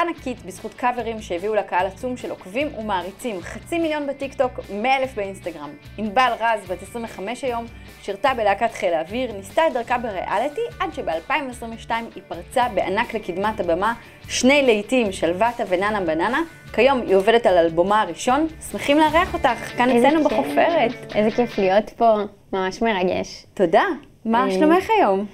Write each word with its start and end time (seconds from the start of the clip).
ענקית 0.00 0.44
בזכות 0.46 0.74
קאברים 0.74 1.20
שהביאו 1.20 1.54
לקהל 1.54 1.86
עצום 1.86 2.16
של 2.16 2.30
עוקבים 2.30 2.68
ומעריצים, 2.78 3.40
חצי 3.40 3.78
מיליון 3.78 4.06
בטיקטוק, 4.06 4.52
מאה 4.72 4.96
אלף 4.96 5.14
באינסטגרם. 5.14 5.70
ענבל 5.98 6.32
רז, 6.40 6.70
בת 6.70 6.82
25 6.82 7.44
היום, 7.44 7.66
שירתה 8.02 8.34
בלהקת 8.36 8.72
חיל 8.72 8.94
האוויר, 8.94 9.32
ניסתה 9.32 9.66
את 9.66 9.72
דרכה 9.72 9.98
בריאליטי, 9.98 10.60
עד 10.80 10.94
שב-2022 10.94 11.90
היא 12.14 12.22
פרצה 12.28 12.68
בענק 12.74 13.14
לקדמת 13.14 13.60
הבמה 13.60 13.94
שני 14.28 14.62
להיטים, 14.62 15.12
שלוותה 15.12 15.64
וננה 15.68 16.00
בננה. 16.00 16.42
כיום 16.72 17.00
היא 17.00 17.16
עובדת 17.16 17.46
על 17.46 17.58
אלבומה 17.58 18.02
הראשון. 18.02 18.46
שמחים 18.70 18.98
לארח 18.98 19.34
אותך 19.34 19.76
כאן 19.76 19.90
אצלנו 19.90 20.24
בחופרת. 20.24 21.14
איזה 21.14 21.30
כיף 21.30 21.58
להיות 21.58 21.90
פה, 21.90 22.14
ממש 22.52 22.82
מרגש. 22.82 23.46
תודה. 23.54 23.84
מה 24.24 24.44
אה, 24.44 24.50
שלומך 24.50 24.90
היום? 24.98 25.26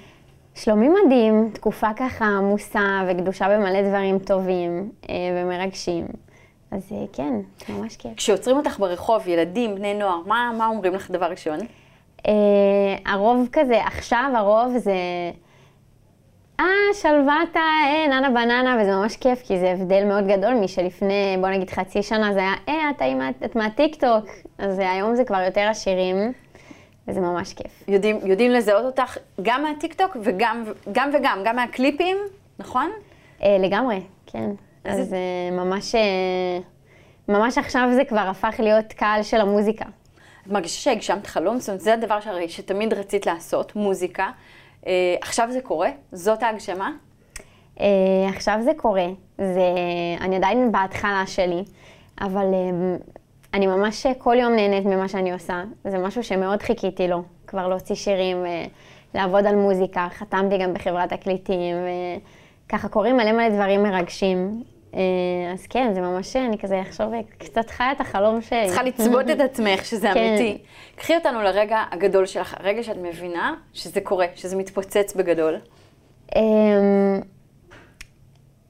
שלומי 0.55 0.89
מדהים, 0.89 1.49
תקופה 1.53 1.87
ככה 1.95 2.25
עמוסה 2.25 3.01
וגדושה 3.07 3.49
במלא 3.49 3.81
דברים 3.81 4.19
טובים 4.19 4.89
אה, 5.09 5.15
ומרגשים. 5.33 6.05
אז 6.71 6.91
אה, 6.91 7.05
כן, 7.13 7.33
ממש 7.69 7.95
כיף. 7.95 8.11
כשעוצרים 8.17 8.57
אותך 8.57 8.79
ברחוב, 8.79 9.27
ילדים, 9.27 9.75
בני 9.75 9.93
נוער, 9.93 10.21
מה, 10.25 10.51
מה 10.57 10.67
אומרים 10.67 10.93
לך 10.93 11.11
דבר 11.11 11.25
ראשון? 11.25 11.59
אה, 12.27 12.33
הרוב 13.05 13.47
כזה, 13.51 13.85
עכשיו 13.85 14.31
הרוב 14.35 14.77
זה, 14.77 14.93
אה, 16.59 16.65
שלוותה, 16.93 17.59
אה, 17.59 18.07
ננה 18.07 18.29
בננה, 18.29 18.77
וזה 18.81 18.91
ממש 18.91 19.17
כיף, 19.17 19.41
כי 19.41 19.59
זה 19.59 19.71
הבדל 19.71 20.05
מאוד 20.05 20.27
גדול 20.27 20.53
משלפני, 20.53 21.37
בוא 21.41 21.49
נגיד 21.49 21.69
חצי 21.69 22.03
שנה, 22.03 22.33
זה 22.33 22.39
היה, 22.39 22.53
אה, 22.69 22.89
את, 22.89 23.43
את 23.45 23.55
מהטיקטוק. 23.55 24.25
אז 24.57 24.79
היום 24.79 25.15
זה 25.15 25.23
כבר 25.23 25.41
יותר 25.45 25.61
עשירים, 25.61 26.33
וזה 27.07 27.19
ממש 27.21 27.53
כיף. 27.53 27.83
יודעים, 27.87 28.19
יודעים 28.25 28.51
לזהות 28.51 28.85
אותך 28.85 29.17
גם 29.41 29.63
מהטיקטוק 29.63 30.17
וגם 30.23 30.63
גם 30.91 31.09
וגם, 31.13 31.39
גם 31.45 31.55
מהקליפים, 31.55 32.17
נכון? 32.59 32.91
אה, 33.43 33.57
לגמרי, 33.59 34.01
כן. 34.25 34.49
איזה- 34.85 35.01
אז 35.01 35.13
אה, 35.13 35.19
ממש, 35.51 35.95
אה, 35.95 36.01
ממש 37.27 37.57
עכשיו 37.57 37.89
זה 37.95 38.05
כבר 38.05 38.19
הפך 38.29 38.55
להיות 38.59 38.93
קהל 38.93 39.23
של 39.23 39.41
המוזיקה. 39.41 39.85
את 40.47 40.51
מרגישה 40.51 40.79
שהגשמת 40.81 41.27
חלום? 41.27 41.59
זאת 41.59 41.69
אומרת, 41.69 41.81
זה 41.81 41.93
הדבר 41.93 42.19
שהרי 42.19 42.49
שתמיד 42.49 42.93
רצית 42.93 43.25
לעשות, 43.25 43.75
מוזיקה. 43.75 44.29
אה, 44.87 44.91
עכשיו 45.21 45.47
זה 45.51 45.61
קורה? 45.61 45.89
זאת 46.11 46.43
ההגשמה? 46.43 46.91
אה, 47.79 47.85
עכשיו 48.29 48.59
זה 48.63 48.71
קורה, 48.77 49.07
זה, 49.37 49.61
אני 50.21 50.35
עדיין 50.35 50.71
בהתחלה 50.71 51.23
שלי, 51.25 51.63
אבל 52.21 52.45
אה, 52.53 52.95
אני 53.55 53.67
ממש 53.67 54.05
כל 54.17 54.35
יום 54.39 54.53
נהנית 54.53 54.85
ממה 54.85 55.07
שאני 55.07 55.33
עושה. 55.33 55.63
זה 55.85 55.97
משהו 55.97 56.23
שמאוד 56.23 56.61
חיכיתי 56.61 57.07
לו, 57.07 57.23
כבר 57.47 57.67
להוציא 57.67 57.95
שירים, 57.95 58.45
אה, 58.45 58.65
לעבוד 59.13 59.45
על 59.45 59.55
מוזיקה, 59.55 60.07
חתמתי 60.11 60.57
גם 60.57 60.73
בחברת 60.73 61.13
תקליטים, 61.13 61.75
וככה 62.67 62.87
קורים 62.87 63.17
מלא 63.17 63.31
מלא 63.31 63.49
דברים 63.49 63.83
מרגשים. 63.83 64.63
אה, 64.93 64.99
אז 65.53 65.67
כן, 65.67 65.93
זה 65.93 66.01
ממש, 66.01 66.35
אני 66.35 66.57
כזה 66.57 66.79
עכשיו 66.79 67.09
קצת 67.37 67.69
חיה 67.69 67.91
את 67.91 68.01
החלום 68.01 68.41
שלי. 68.41 68.65
צריכה 68.67 68.83
לצבות 68.83 69.29
את 69.29 69.39
עצמך, 69.39 69.85
שזה 69.85 70.09
כן. 70.13 70.27
אמיתי. 70.27 70.57
קחי 70.95 71.15
אותנו 71.15 71.41
לרגע 71.41 71.83
הגדול 71.91 72.25
שלך, 72.25 72.55
הרגע 72.59 72.83
שאת 72.83 72.97
מבינה 72.97 73.53
שזה 73.73 74.01
קורה, 74.01 74.25
שזה 74.35 74.55
מתפוצץ 74.55 75.13
בגדול. 75.15 75.57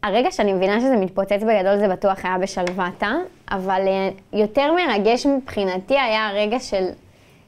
הרגע 0.05 0.31
שאני 0.31 0.53
מבינה 0.53 0.79
שזה 0.79 0.95
מתפוצץ 0.95 1.43
בגדול 1.43 1.79
זה 1.79 1.87
בטוח 1.87 2.25
היה 2.25 2.37
בשלוותה, 2.37 3.11
אבל 3.51 3.81
אה, 3.87 4.09
יותר 4.33 4.73
מרגש 4.73 5.25
מבחינתי 5.25 5.99
היה 5.99 6.27
הרגע 6.27 6.59
של 6.59 6.85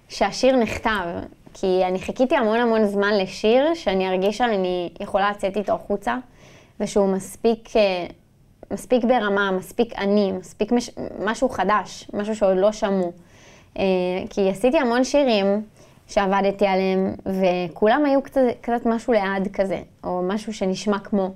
שהשיר 0.09 0.55
נכתב. 0.55 1.05
כי 1.53 1.81
אני 1.87 1.99
חיכיתי 1.99 2.35
המון 2.35 2.59
המון 2.59 2.85
זמן 2.85 3.13
לשיר 3.13 3.73
שאני 3.73 4.09
ארגיש 4.09 4.37
שאני 4.37 4.89
יכולה 4.99 5.31
לצאת 5.31 5.57
איתו 5.57 5.73
החוצה, 5.73 6.17
ושהוא 6.79 7.07
מספיק, 7.07 7.75
אה, 7.75 8.05
מספיק 8.71 9.03
ברמה, 9.03 9.51
מספיק 9.51 9.93
עני, 9.93 10.31
מספיק 10.31 10.71
מש, 10.71 10.89
משהו 11.19 11.49
חדש, 11.49 12.07
משהו 12.13 12.35
שעוד 12.35 12.57
לא 12.57 12.71
שמעו. 12.71 13.11
אה, 13.77 13.83
כי 14.29 14.49
עשיתי 14.49 14.77
המון 14.77 15.03
שירים 15.03 15.61
שעבדתי 16.07 16.67
עליהם, 16.67 17.15
וכולם 17.25 18.05
היו 18.05 18.21
קצת, 18.21 18.41
קצת 18.61 18.85
משהו 18.85 19.13
ליד 19.13 19.47
כזה, 19.53 19.79
או 20.03 20.21
משהו 20.23 20.53
שנשמע 20.53 20.99
כמו. 20.99 21.31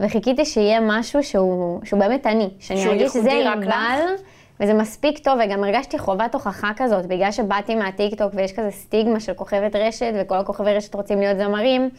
וחיכיתי 0.00 0.44
שיהיה 0.44 0.80
משהו 0.80 1.22
שהוא, 1.22 1.80
שהוא 1.84 2.00
באמת 2.00 2.26
אני, 2.26 2.48
שאני 2.60 2.86
ארגיש 2.86 3.12
שזה 3.12 3.32
ענבל, 3.32 4.00
וזה 4.60 4.74
מספיק 4.74 5.18
טוב, 5.18 5.38
וגם 5.44 5.64
הרגשתי 5.64 5.98
חובת 5.98 6.34
הוכחה 6.34 6.70
כזאת, 6.76 7.06
בגלל 7.06 7.32
שבאתי 7.32 7.74
מהטיקטוק 7.74 8.32
ויש 8.34 8.52
כזה 8.52 8.70
סטיגמה 8.70 9.20
של 9.20 9.34
כוכבת 9.34 9.76
רשת, 9.76 10.12
וכל 10.20 10.36
הכוכבי 10.36 10.74
רשת 10.74 10.94
רוצים 10.94 11.18
להיות 11.18 11.38
זמרים, 11.38 11.90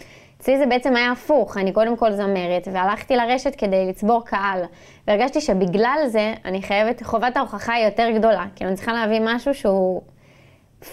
אצלי 0.41 0.57
זה 0.57 0.65
בעצם 0.65 0.95
היה 0.95 1.11
הפוך, 1.11 1.57
אני 1.57 1.71
קודם 1.71 1.97
כל 1.97 2.11
זמרת, 2.11 2.67
והלכתי 2.73 3.15
לרשת 3.15 3.55
כדי 3.55 3.87
לצבור 3.89 4.25
קהל, 4.25 4.61
והרגשתי 5.07 5.41
שבגלל 5.41 5.99
זה 6.07 6.33
אני 6.45 6.61
חייבת, 6.61 7.03
חובת 7.03 7.37
ההוכחה 7.37 7.73
היא 7.73 7.85
יותר 7.85 8.09
גדולה, 8.15 8.45
כי 8.55 8.65
אני 8.65 8.75
צריכה 8.75 8.93
להביא 8.93 9.19
משהו 9.23 9.53
שהוא 9.53 10.01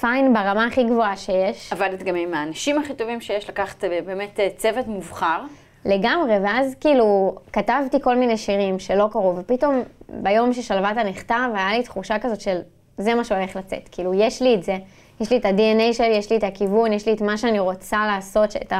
פיין 0.00 0.34
ברמה 0.34 0.66
הכי 0.66 0.84
גבוהה 0.84 1.16
שיש. 1.16 1.72
עבדת 1.72 2.02
גם 2.02 2.14
עם 2.14 2.34
האנשים 2.34 2.78
הכי 2.78 2.94
טובים 2.94 3.20
שיש, 3.20 3.48
לקחת 3.48 3.84
אה, 3.84 4.00
באמת 4.06 4.40
אה, 4.40 4.48
צוות 4.56 4.86
מובחר. 4.86 5.40
לגמרי, 5.86 6.38
ואז 6.42 6.74
כאילו 6.80 7.34
כתבתי 7.52 8.00
כל 8.02 8.16
מיני 8.16 8.36
שירים 8.36 8.78
שלא 8.78 9.08
קרו, 9.12 9.34
ופתאום 9.36 9.82
ביום 10.08 10.52
ששלוותה 10.52 11.02
נכתב, 11.02 11.50
היה 11.54 11.72
לי 11.78 11.82
תחושה 11.82 12.18
כזאת 12.18 12.40
של 12.40 12.58
זה 12.98 13.14
מה 13.14 13.24
שהולך 13.24 13.56
לצאת. 13.56 13.88
כאילו, 13.92 14.14
יש 14.14 14.42
לי 14.42 14.54
את 14.54 14.62
זה, 14.62 14.76
יש 15.20 15.30
לי 15.30 15.36
את 15.36 15.44
ה-DNA 15.44 15.92
שלי, 15.92 16.06
יש 16.06 16.30
לי 16.30 16.36
את 16.36 16.44
הכיוון, 16.44 16.92
יש 16.92 17.06
לי 17.06 17.12
את 17.12 17.20
מה 17.20 17.38
שאני 17.38 17.58
רוצה 17.58 18.06
לעשות, 18.06 18.56
את 18.56 18.72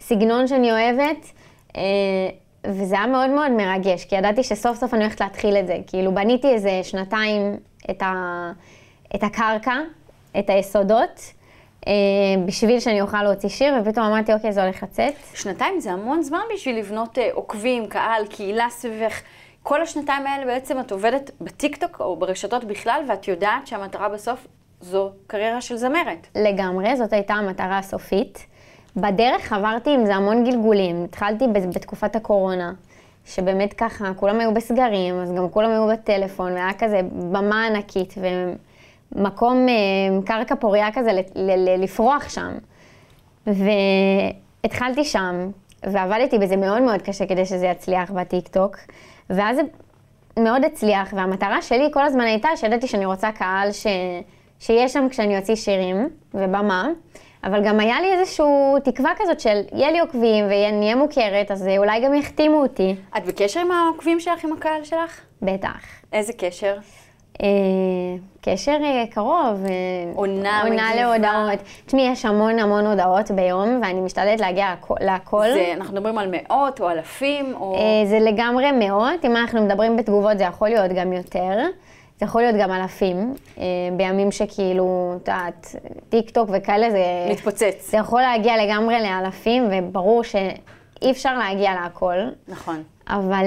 הסגנון 0.00 0.46
שאני 0.46 0.72
אוהבת, 0.72 1.26
אה, 1.76 1.82
וזה 2.64 2.94
היה 2.94 3.06
מאוד 3.06 3.30
מאוד 3.30 3.50
מרגש, 3.50 4.04
כי 4.04 4.16
ידעתי 4.16 4.42
שסוף 4.42 4.78
סוף 4.78 4.94
אני 4.94 5.04
הולכת 5.04 5.20
להתחיל 5.20 5.56
את 5.56 5.66
זה. 5.66 5.76
כאילו, 5.86 6.14
בניתי 6.14 6.48
איזה 6.48 6.80
שנתיים 6.82 7.56
את, 7.90 8.02
ה, 8.02 8.52
את 9.14 9.22
הקרקע, 9.22 9.76
את 10.38 10.50
היסודות. 10.50 11.20
אה, 11.86 11.92
בשביל 12.46 12.80
שאני 12.80 13.00
אוכל 13.00 13.22
להוציא 13.22 13.48
שיר, 13.48 13.74
ופתאום 13.80 14.06
אמרתי, 14.06 14.32
אוקיי, 14.32 14.52
זה 14.52 14.62
הולך 14.62 14.82
לצאת. 14.82 15.14
שנתיים 15.34 15.80
זה 15.80 15.92
המון 15.92 16.22
זמן 16.22 16.40
בשביל 16.54 16.78
לבנות 16.78 17.18
אה, 17.18 17.28
עוקבים, 17.32 17.86
קהל, 17.86 18.26
קהילה 18.26 18.66
סביבך. 18.70 19.20
כל 19.62 19.82
השנתיים 19.82 20.26
האלה 20.26 20.46
בעצם 20.46 20.80
את 20.80 20.92
עובדת 20.92 21.30
בטיקטוק 21.40 22.00
או 22.00 22.16
ברשתות 22.16 22.64
בכלל, 22.64 23.04
ואת 23.08 23.28
יודעת 23.28 23.66
שהמטרה 23.66 24.08
בסוף 24.08 24.46
זו 24.80 25.10
קריירה 25.26 25.60
של 25.60 25.76
זמרת. 25.76 26.26
לגמרי, 26.34 26.96
זאת 26.96 27.12
הייתה 27.12 27.34
המטרה 27.34 27.78
הסופית. 27.78 28.46
בדרך 28.96 29.52
עברתי 29.52 29.90
עם 29.90 30.06
זה 30.06 30.14
המון 30.14 30.44
גלגולים. 30.44 31.04
התחלתי 31.04 31.44
בתקופת 31.74 32.16
הקורונה, 32.16 32.72
שבאמת 33.26 33.72
ככה, 33.72 34.12
כולם 34.16 34.40
היו 34.40 34.54
בסגרים, 34.54 35.20
אז 35.20 35.32
גם 35.32 35.48
כולם 35.48 35.70
היו 35.70 35.86
בטלפון, 35.88 36.52
והיה 36.52 36.72
כזה 36.78 37.00
במה 37.12 37.66
ענקית, 37.66 38.14
ומקום, 38.16 38.69
אה, 39.16 39.24
קרקע 40.24 40.54
פוריה 40.54 40.88
כזה 40.92 41.10
לפרוח 41.78 42.28
שם. 42.28 42.52
והתחלתי 43.46 45.04
שם, 45.04 45.50
ועבדתי 45.82 46.38
בזה 46.38 46.56
מאוד 46.56 46.82
מאוד 46.82 47.02
קשה 47.02 47.26
כדי 47.26 47.46
שזה 47.46 47.66
יצליח 47.66 48.10
בטיקטוק, 48.10 48.76
ואז 49.30 49.56
זה 49.56 49.62
מאוד 50.42 50.64
הצליח, 50.64 51.12
והמטרה 51.16 51.62
שלי 51.62 51.88
כל 51.92 52.02
הזמן 52.02 52.24
הייתה 52.24 52.48
שידעתי 52.56 52.86
שאני 52.86 53.06
רוצה 53.06 53.32
קהל 53.32 53.72
ש... 53.72 53.86
שיהיה 54.58 54.88
שם 54.88 55.08
כשאני 55.10 55.38
אוציא 55.38 55.54
שירים 55.54 56.08
ובמה, 56.34 56.88
אבל 57.44 57.64
גם 57.64 57.80
היה 57.80 58.00
לי 58.00 58.12
איזושהי 58.12 58.46
תקווה 58.84 59.10
כזאת 59.18 59.40
של 59.40 59.60
יהיה 59.72 59.90
לי 59.90 60.00
עוקבים 60.00 60.44
ואני 60.44 60.82
אהיה 60.82 60.96
מוכרת, 60.96 61.50
אז 61.50 61.68
אולי 61.78 62.04
גם 62.04 62.14
יחתימו 62.14 62.62
אותי. 62.62 62.94
את 63.16 63.24
בקשר 63.26 63.60
עם 63.60 63.72
העוקבים 63.72 64.20
שלך, 64.20 64.44
עם 64.44 64.52
הקהל 64.52 64.84
שלך? 64.84 65.20
בטח. 65.42 65.80
איזה 66.12 66.32
קשר? 66.32 66.76
אה, 67.42 67.46
קשר 68.40 68.76
אה, 68.84 69.04
קרוב. 69.10 69.64
אה, 69.64 70.12
עונה, 70.14 70.62
עונה 70.62 70.90
מגיבה. 70.90 70.94
להודעות. 71.02 71.58
תשמעי, 71.86 72.08
יש 72.12 72.24
המון 72.24 72.58
המון 72.58 72.86
הודעות 72.86 73.30
ביום, 73.30 73.80
ואני 73.82 74.00
משתדלת 74.00 74.40
להגיע 74.40 74.74
לכ- 74.82 75.00
להכל. 75.00 75.44
זה, 75.52 75.72
אנחנו 75.76 75.94
מדברים 75.94 76.18
על 76.18 76.28
מאות 76.30 76.80
או 76.80 76.90
אלפים, 76.90 77.54
או... 77.60 77.76
זה 78.06 78.18
לגמרי 78.20 78.72
מאות, 78.72 79.24
אם 79.24 79.36
אנחנו 79.36 79.62
מדברים 79.66 79.96
בתגובות 79.96 80.38
זה 80.38 80.44
יכול 80.44 80.68
להיות 80.68 80.92
גם 80.92 81.12
יותר, 81.12 81.58
זה 82.18 82.26
יכול 82.26 82.42
להיות 82.42 82.56
גם 82.60 82.72
אלפים, 82.72 83.34
בימים 83.96 84.32
שכאילו, 84.32 85.14
את 85.22 85.28
יודעת, 85.28 85.74
טיק 86.08 86.30
טוק 86.30 86.50
וכאלה 86.52 86.90
זה... 86.90 87.02
מתפוצץ. 87.30 87.90
זה 87.90 87.96
יכול 87.96 88.20
להגיע 88.20 88.64
לגמרי 88.64 88.96
לאלפים, 89.02 89.68
וברור 89.70 90.24
שאי 90.24 91.10
אפשר 91.10 91.38
להגיע 91.38 91.74
להכל, 91.74 92.16
נכון. 92.48 92.82
אבל 93.08 93.44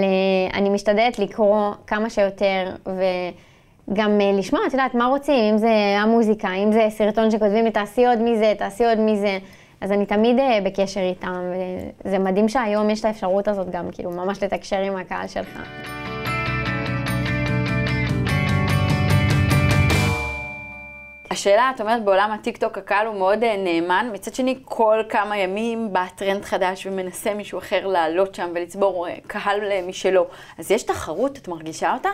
אני 0.54 0.70
משתדלת 0.70 1.20
לקרוא 1.20 1.72
כמה 1.88 2.10
שיותר, 2.10 2.72
וגם 2.86 2.98
אה, 3.90 4.32
לשמוע, 4.38 4.62
את 4.68 4.74
יודעת, 4.74 4.96
מה 4.96 5.06
רוצים, 5.06 5.54
אם 5.54 5.58
זה 5.58 5.96
המוזיקה, 5.98 6.54
אם 6.54 6.72
זה 6.72 6.88
סרטון 6.90 7.32
שכותבים 7.32 7.66
לי, 7.66 7.72
תעשי 7.72 8.06
עוד 8.06 8.20
מזה, 8.22 8.54
תעשי 8.58 8.86
עוד 8.86 9.00
מזה. 9.00 9.38
אז 9.82 9.92
אני 9.92 10.06
תמיד 10.06 10.40
אה, 10.40 10.60
בקשר 10.64 11.02
איתם, 11.02 11.42
וזה 12.06 12.20
מדהים 12.20 12.50
שהיום 12.50 12.90
יש 12.90 13.00
את 13.00 13.06
האפשרות 13.06 13.48
הזאת 13.48 13.70
גם, 13.70 13.92
כאילו, 13.92 14.12
ממש 14.12 14.44
לתקשר 14.44 14.78
עם 14.78 14.96
הקהל 14.96 15.28
שלך. 15.28 15.60
השאלה, 21.32 21.72
את 21.76 21.82
אומרת, 21.82 22.04
בעולם 22.04 22.32
הטיקטוק 22.32 22.78
הקהל 22.78 23.08
הוא 23.08 23.16
מאוד 23.16 23.44
אה, 23.44 23.58
נאמן, 23.58 24.10
מצד 24.14 24.34
שני, 24.34 24.60
כל 24.64 25.04
כמה 25.10 25.38
ימים 25.38 25.94
בא 25.94 26.06
טרנד 26.16 26.46
חדש 26.46 26.88
ומנסה 26.88 27.34
מישהו 27.34 27.60
אחר 27.60 27.88
לעלות 27.88 28.36
שם 28.36 28.50
ולצבור 28.56 29.08
קהל 29.28 29.60
משלו. 29.88 30.26
אז 30.60 30.72
יש 30.72 30.84
תחרות, 30.84 31.38
את 31.38 31.48
מרגישה 31.48 31.94
אותה? 31.94 32.10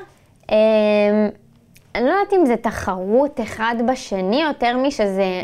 אני 1.96 2.06
לא 2.06 2.12
יודעת 2.12 2.34
אם 2.34 2.46
זה 2.46 2.58
תחרות 2.58 3.40
אחד 3.42 3.76
בשני, 3.88 4.42
יותר 4.42 4.78
משזה 4.78 5.42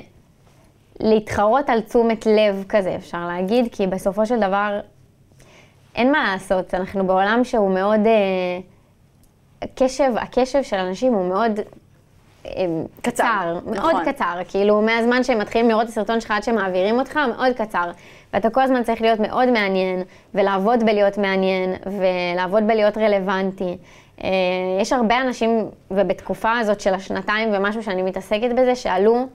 להתחרות 1.00 1.70
על 1.70 1.82
תשומת 1.82 2.26
לב 2.26 2.64
כזה, 2.70 2.96
אפשר 2.96 3.28
להגיד, 3.28 3.68
כי 3.72 3.88
בסופו 3.88 4.26
של 4.26 4.40
דבר 4.40 4.80
אין 5.96 6.12
מה 6.12 6.32
לעשות, 6.32 6.74
אנחנו 6.74 7.08
בעולם 7.08 7.44
שהוא 7.44 7.74
מאוד... 7.74 8.00
הקשב, 9.62 10.14
הקשב 10.18 10.64
של 10.64 10.76
אנשים 10.76 11.14
הוא 11.14 11.30
מאוד 11.30 11.60
קצר, 13.02 13.02
קצר 13.02 13.60
נכון. 13.66 13.74
מאוד 13.74 13.96
קצר, 14.06 14.40
כאילו 14.48 14.82
מהזמן 14.82 15.24
שהם 15.24 15.40
מתחילים 15.40 15.70
לראות 15.70 15.84
את 15.84 15.90
הסרטון 15.90 16.22
שלך 16.22 16.32
עד 16.32 16.44
שמעבירים 16.44 17.00
אותך, 17.00 17.20
מאוד 17.38 17.54
קצר. 17.56 17.92
ואתה 18.34 18.50
כל 18.50 18.62
הזמן 18.62 18.84
צריך 18.84 19.02
להיות 19.02 19.20
מאוד 19.20 19.50
מעניין, 19.50 20.04
ולעבוד 20.34 20.84
בלהיות 20.84 21.18
מעניין, 21.18 21.74
ולעבוד 21.86 22.68
בלהיות 22.68 22.98
רלוונטי. 22.98 23.78
אה, 24.24 24.30
יש 24.82 24.94
הרבה 24.94 25.22
אנשים, 25.22 25.70
ובתקופה 25.92 26.58
הזאת 26.58 26.82
של 26.82 26.94
השנתיים 26.94 27.50
ומשהו 27.54 27.84
שאני 27.84 28.02
מתעסקת 28.02 28.50
בזה, 28.58 28.76
שעלו 28.76 29.28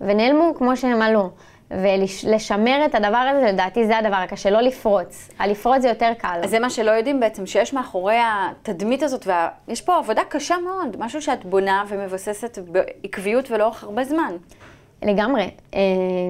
ונעלמו 0.00 0.54
כמו 0.58 0.76
שהם 0.76 1.02
עלו. 1.02 1.30
ולשמר 1.70 2.84
את 2.86 2.94
הדבר 2.94 3.16
הזה, 3.16 3.52
לדעתי 3.52 3.86
זה 3.86 3.98
הדבר 3.98 4.16
הקשה, 4.16 4.50
לא 4.50 4.60
לפרוץ. 4.60 5.28
הלפרוץ 5.38 5.82
זה 5.82 5.88
יותר 5.88 6.12
קל. 6.18 6.40
זה 6.44 6.58
מה 6.58 6.70
שלא 6.70 6.90
יודעים 6.90 7.20
בעצם, 7.20 7.46
שיש 7.46 7.74
מאחורי 7.74 8.16
התדמית 8.22 9.02
הזאת, 9.02 9.26
ויש 9.26 9.80
פה 9.80 9.96
עבודה 9.96 10.22
קשה 10.28 10.56
מאוד, 10.64 10.96
משהו 10.98 11.22
שאת 11.22 11.44
בונה 11.44 11.84
ומבססת 11.88 12.58
בעקביות 12.58 13.50
ולאורך 13.50 13.84
הרבה 13.84 14.04
זמן. 14.04 14.36
לגמרי. 15.02 15.50
אה, 15.74 15.80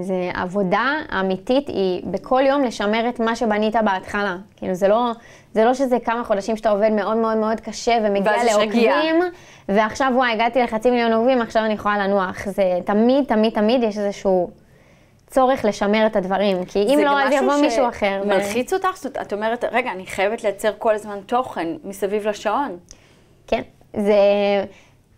זה 0.03 0.31
עבודה 0.35 0.95
אמיתית, 1.21 1.69
היא 1.69 2.03
בכל 2.05 2.43
יום 2.47 2.63
לשמר 2.63 3.09
את 3.09 3.21
מה 3.21 3.37
שבנית 3.37 3.77
בהתחלה. 3.85 4.37
כאילו, 4.57 4.75
זה 4.75 4.89
לא, 4.89 5.11
זה 5.53 5.65
לא 5.65 5.75
שזה 5.75 5.97
כמה 6.05 6.25
חודשים 6.25 6.57
שאתה 6.57 6.71
עובד 6.71 6.91
מאוד 6.93 7.17
מאוד 7.17 7.37
מאוד 7.37 7.61
קשה 7.61 7.99
ומגיע 8.05 8.45
לעוקבים, 8.45 9.15
ועכשיו, 9.69 10.13
וואי, 10.15 10.33
הגעתי 10.33 10.63
לחצי 10.63 10.91
מיליון 10.91 11.13
עוקבים, 11.13 11.43
עכשיו 11.43 11.65
אני 11.65 11.75
יכולה 11.75 11.99
לנוח. 11.99 12.49
זה 12.49 12.79
תמיד, 12.85 13.25
תמיד, 13.25 13.55
תמיד 13.55 13.83
יש 13.83 13.99
איזשהו... 13.99 14.51
צורך 15.31 15.65
לשמר 15.65 16.07
את 16.07 16.17
הדברים, 16.17 16.65
כי 16.65 16.79
אם 16.79 17.01
לא, 17.05 17.21
אז 17.21 17.33
יבוא 17.33 17.57
מישהו 17.61 17.89
אחר. 17.89 18.21
זה 18.23 18.29
מלחיץ 18.29 18.73
אותך? 18.73 18.97
זאת 18.97 19.17
את 19.23 19.33
אומרת, 19.33 19.65
רגע, 19.73 19.93
אני 19.93 20.07
חייבת 20.07 20.45
לייצר 20.45 20.71
כל 20.79 20.95
הזמן 20.95 21.19
תוכן 21.27 21.69
מסביב 21.85 22.29
לשעון. 22.29 22.77
כן, 23.47 23.63
זה... 23.97 24.15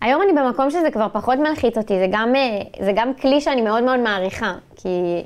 היום 0.01 0.23
אני 0.23 0.33
במקום 0.33 0.71
שזה 0.71 0.91
כבר 0.91 1.07
פחות 1.13 1.39
מלחיץ 1.39 1.79
אותי, 1.79 1.99
זה 1.99 2.07
גם, 2.11 2.37
אה, 2.37 2.85
זה 2.85 2.93
גם 2.95 3.15
כלי 3.15 3.41
שאני 3.41 3.63
מאוד 3.63 3.85
מאוד 3.85 4.01
מעריכה, 4.01 4.55
כי 4.77 5.23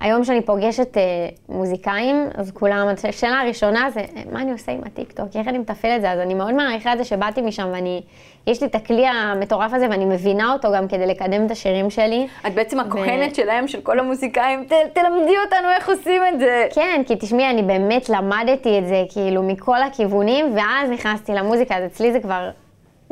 היום 0.00 0.24
שאני 0.24 0.42
פוגשת 0.42 0.96
אה, 0.96 1.02
מוזיקאים, 1.48 2.28
אז 2.34 2.50
כולם, 2.50 2.86
השאלה 3.08 3.40
הראשונה 3.40 3.90
זה, 3.90 4.00
מה 4.32 4.40
אני 4.40 4.52
עושה 4.52 4.72
עם 4.72 4.80
הטיקטוק, 4.86 5.26
איך 5.34 5.48
אני 5.48 5.58
מתפעל 5.58 5.96
את 5.96 6.00
זה? 6.00 6.10
אז 6.10 6.18
אני 6.18 6.34
מאוד 6.34 6.54
מעריכה 6.54 6.92
את 6.92 6.98
זה 6.98 7.04
שבאתי 7.04 7.42
משם 7.42 7.68
ואני, 7.72 8.02
יש 8.46 8.60
לי 8.60 8.66
את 8.66 8.74
הכלי 8.74 9.06
המטורף 9.06 9.72
הזה 9.72 9.86
ואני 9.90 10.04
מבינה 10.04 10.52
אותו 10.52 10.68
גם 10.74 10.88
כדי 10.88 11.06
לקדם 11.06 11.46
את 11.46 11.50
השירים 11.50 11.90
שלי. 11.90 12.26
את 12.46 12.54
בעצם 12.54 12.80
הכהנת 12.80 13.32
ו... 13.32 13.34
שלהם, 13.34 13.68
של 13.68 13.80
כל 13.80 13.98
המוזיקאים, 13.98 14.64
ת, 14.64 14.72
תלמדי 14.92 15.34
אותנו 15.44 15.68
איך 15.76 15.88
עושים 15.88 16.22
את 16.34 16.40
זה. 16.40 16.66
כן, 16.74 17.02
כי 17.06 17.16
תשמעי, 17.16 17.50
אני 17.50 17.62
באמת 17.62 18.08
למדתי 18.08 18.78
את 18.78 18.86
זה, 18.86 19.04
כאילו, 19.12 19.42
מכל 19.42 19.82
הכיוונים, 19.82 20.56
ואז 20.56 20.90
נכנסתי 20.90 21.32
למוזיקה, 21.32 21.76
אז 21.76 21.84
אצלי 21.86 22.12
זה 22.12 22.20
כבר 22.20 22.50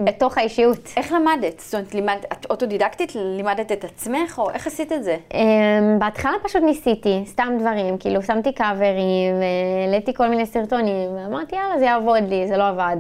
בתוך 0.05 0.39
האישיות. 0.39 0.89
איך 0.97 1.13
למדת? 1.13 1.61
זאת 1.61 1.75
אומרת, 1.75 1.95
לימד, 1.95 2.19
את 2.33 2.47
אוטודידקטית? 2.51 3.13
לימדת 3.15 3.73
את 3.73 3.85
עצמך, 3.85 4.39
או 4.39 4.51
איך 4.51 4.67
עשית 4.67 4.93
את 4.93 5.05
זה? 5.05 5.17
Um, 5.31 5.35
בהתחלה 5.99 6.33
פשוט 6.43 6.63
ניסיתי, 6.63 7.23
סתם 7.27 7.49
דברים, 7.61 7.99
כאילו 7.99 8.23
שמתי 8.23 8.53
קאברים, 8.53 9.35
העליתי 9.87 10.15
כל 10.15 10.29
מיני 10.29 10.47
סרטונים, 10.47 11.11
ואמרתי, 11.17 11.57
יאללה, 11.57 11.79
זה 11.79 11.85
יעבוד 11.85 12.29
לי, 12.29 12.49
זה 12.49 12.57
לא 12.57 12.69
עבד. 12.69 12.97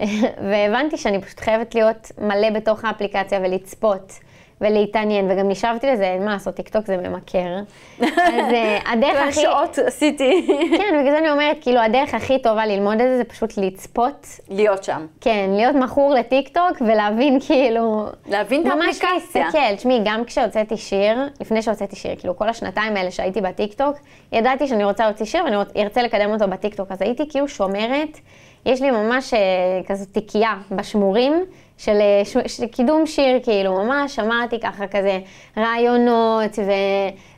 והבנתי 0.50 0.96
שאני 0.96 1.20
פשוט 1.20 1.40
חייבת 1.40 1.74
להיות 1.74 2.12
מלא 2.18 2.50
בתוך 2.50 2.84
האפליקציה 2.84 3.40
ולצפות. 3.42 4.12
ולהתעניין, 4.60 5.30
וגם 5.30 5.48
נשאבתי 5.48 5.86
לזה, 5.86 6.04
אין 6.04 6.24
מה 6.24 6.32
לעשות, 6.32 6.54
טיקטוק 6.54 6.86
זה 6.86 6.96
ממכר. 6.96 7.56
אז 8.00 8.08
אה, 8.52 8.78
הדרך 8.92 9.28
הכי... 9.28 9.40
שעות 9.40 9.78
עשיתי. 9.78 10.46
כן, 10.78 11.00
בגלל 11.00 11.10
זה 11.10 11.18
אני 11.18 11.30
אומרת, 11.30 11.56
כאילו, 11.60 11.80
הדרך 11.80 12.14
הכי 12.14 12.38
טובה 12.42 12.66
ללמוד 12.66 13.00
את 13.00 13.08
זה, 13.08 13.16
זה 13.16 13.24
פשוט 13.24 13.56
לצפות. 13.56 14.26
להיות 14.48 14.84
שם. 14.84 15.06
כן, 15.20 15.50
להיות 15.52 15.76
מכור 15.76 16.14
לטיקטוק 16.14 16.80
ולהבין, 16.80 17.40
כאילו... 17.40 18.06
להבין 18.26 18.60
את 18.60 18.66
האפליקציה. 18.66 19.08
ממש 19.10 19.34
להסתכל. 19.34 19.76
תשמעי, 19.76 20.00
גם 20.04 20.24
כשהוצאתי 20.24 20.76
שיר, 20.76 21.18
לפני 21.40 21.62
שהוצאתי 21.62 21.96
שיר, 21.96 22.14
כאילו, 22.18 22.36
כל 22.36 22.48
השנתיים 22.48 22.96
האלה 22.96 23.10
שהייתי 23.10 23.40
בטיקטוק, 23.40 23.96
ידעתי 24.32 24.68
שאני 24.68 24.84
רוצה 24.84 25.04
להוציא 25.06 25.26
שיר 25.26 25.44
ואני 25.44 25.56
ארצה 25.76 26.02
לקדם 26.02 26.30
אותו 26.30 26.48
בטיקטוק, 26.48 26.92
אז 26.92 27.02
הייתי 27.02 27.28
כאילו 27.28 27.48
שומרת. 27.48 28.18
יש 28.66 28.82
לי 28.82 28.90
ממש 28.90 29.34
אה, 29.34 29.40
כזאת 29.86 30.08
תיקייה 30.12 30.54
בשמורים. 30.70 31.44
של, 31.78 31.96
אה, 32.00 32.24
ש, 32.24 32.56
של 32.56 32.66
קידום 32.66 33.06
שיר, 33.06 33.38
כאילו, 33.42 33.84
ממש 33.84 34.16
שמעתי 34.16 34.60
ככה 34.60 34.86
כזה 34.86 35.18
רעיונות 35.56 36.58
ו, 36.58 36.70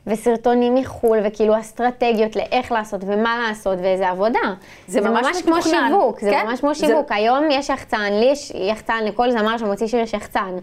וסרטונים 0.07 0.75
מחו"ל, 0.75 1.17
וכאילו 1.23 1.59
אסטרטגיות 1.59 2.35
לאיך 2.35 2.71
לעשות 2.71 3.01
ומה 3.03 3.47
לעשות 3.47 3.79
ואיזה 3.81 4.09
עבודה. 4.09 4.39
זה, 4.87 5.01
זה 5.01 5.09
ממש, 5.09 5.25
ממש 5.25 5.41
כמו 5.41 5.61
שיווק, 5.61 6.19
זה 6.19 6.31
כן? 6.31 6.47
ממש 6.47 6.59
כמו 6.59 6.75
שיווק. 6.75 7.09
זה... 7.09 7.15
היום 7.15 7.51
יש 7.51 7.69
יחצן, 7.69 8.13
לי 8.13 8.25
יש 8.25 8.51
יחצן, 8.51 9.03
לכל 9.05 9.31
זמר 9.31 9.57
שמוציא 9.57 9.87
שיר 9.87 9.99
יש 9.99 10.13
יחצן, 10.13 10.55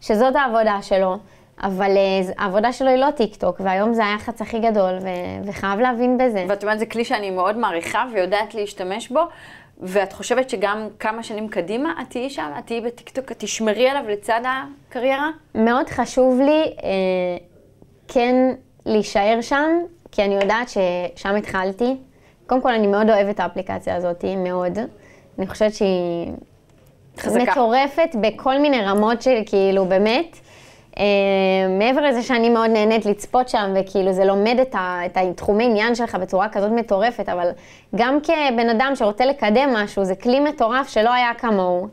שזאת 0.00 0.36
העבודה 0.36 0.78
שלו. 0.82 1.16
אבל 1.62 1.90
uh, 1.96 2.32
העבודה 2.38 2.72
שלו 2.72 2.88
היא 2.88 2.96
לא 2.96 3.10
טיקטוק, 3.10 3.60
והיום 3.60 3.94
זה 3.94 4.06
היח"צ 4.06 4.42
הכי 4.42 4.58
גדול, 4.58 4.98
ו- 5.02 5.48
וחייב 5.48 5.80
להבין 5.80 6.18
בזה. 6.18 6.44
ואת 6.48 6.62
אומרת, 6.62 6.78
זה 6.78 6.86
כלי 6.86 7.04
שאני 7.04 7.30
מאוד 7.30 7.56
מעריכה 7.56 8.04
ויודעת 8.12 8.54
להשתמש 8.54 9.08
בו, 9.08 9.20
ואת 9.80 10.12
חושבת 10.12 10.50
שגם 10.50 10.88
כמה 10.98 11.22
שנים 11.22 11.48
קדימה 11.48 11.92
את 12.02 12.10
תהיי 12.10 12.30
שם, 12.30 12.50
את 12.58 12.66
תהיי 12.66 12.80
בטיקטוק, 12.80 13.32
את 13.32 13.36
תשמרי 13.38 13.88
עליו 13.88 14.02
לצד 14.08 14.40
הקריירה? 14.44 15.30
מאוד 15.54 15.88
חשוב 15.88 16.40
לי 16.40 16.62
אה, 16.62 17.36
כן 18.08 18.54
להישאר 18.86 19.38
שם, 19.40 19.70
כי 20.12 20.24
אני 20.24 20.34
יודעת 20.34 20.68
ששם 20.68 21.36
התחלתי. 21.36 21.96
קודם 22.46 22.60
כל, 22.60 22.72
אני 22.72 22.86
מאוד 22.86 23.10
אוהבת 23.10 23.34
את 23.34 23.40
האפליקציה 23.40 23.96
הזאת, 23.96 24.24
מאוד. 24.24 24.78
אני 25.38 25.46
חושבת 25.46 25.74
שהיא 25.74 26.32
חזקה. 27.18 27.52
מטורפת 27.52 28.10
בכל 28.20 28.58
מיני 28.58 28.82
רמות 28.82 29.22
של 29.22 29.42
כאילו, 29.46 29.84
באמת. 29.84 30.36
Uh, 30.98 31.00
מעבר 31.78 32.00
לזה 32.00 32.22
שאני 32.22 32.48
מאוד 32.48 32.70
נהנית 32.70 33.06
לצפות 33.06 33.48
שם, 33.48 33.74
וכאילו 33.76 34.12
זה 34.12 34.24
לומד 34.24 34.56
את, 34.62 34.74
ה, 34.74 35.00
את 35.06 35.16
התחומי 35.16 35.64
עניין 35.64 35.94
שלך 35.94 36.14
בצורה 36.14 36.48
כזאת 36.48 36.70
מטורפת, 36.72 37.28
אבל 37.28 37.50
גם 37.96 38.18
כבן 38.22 38.68
אדם 38.68 38.92
שרוצה 38.94 39.26
לקדם 39.26 39.70
משהו, 39.72 40.04
זה 40.04 40.14
כלי 40.14 40.40
מטורף 40.40 40.88
שלא 40.88 41.12
היה 41.12 41.34
כמוהו. 41.38 41.88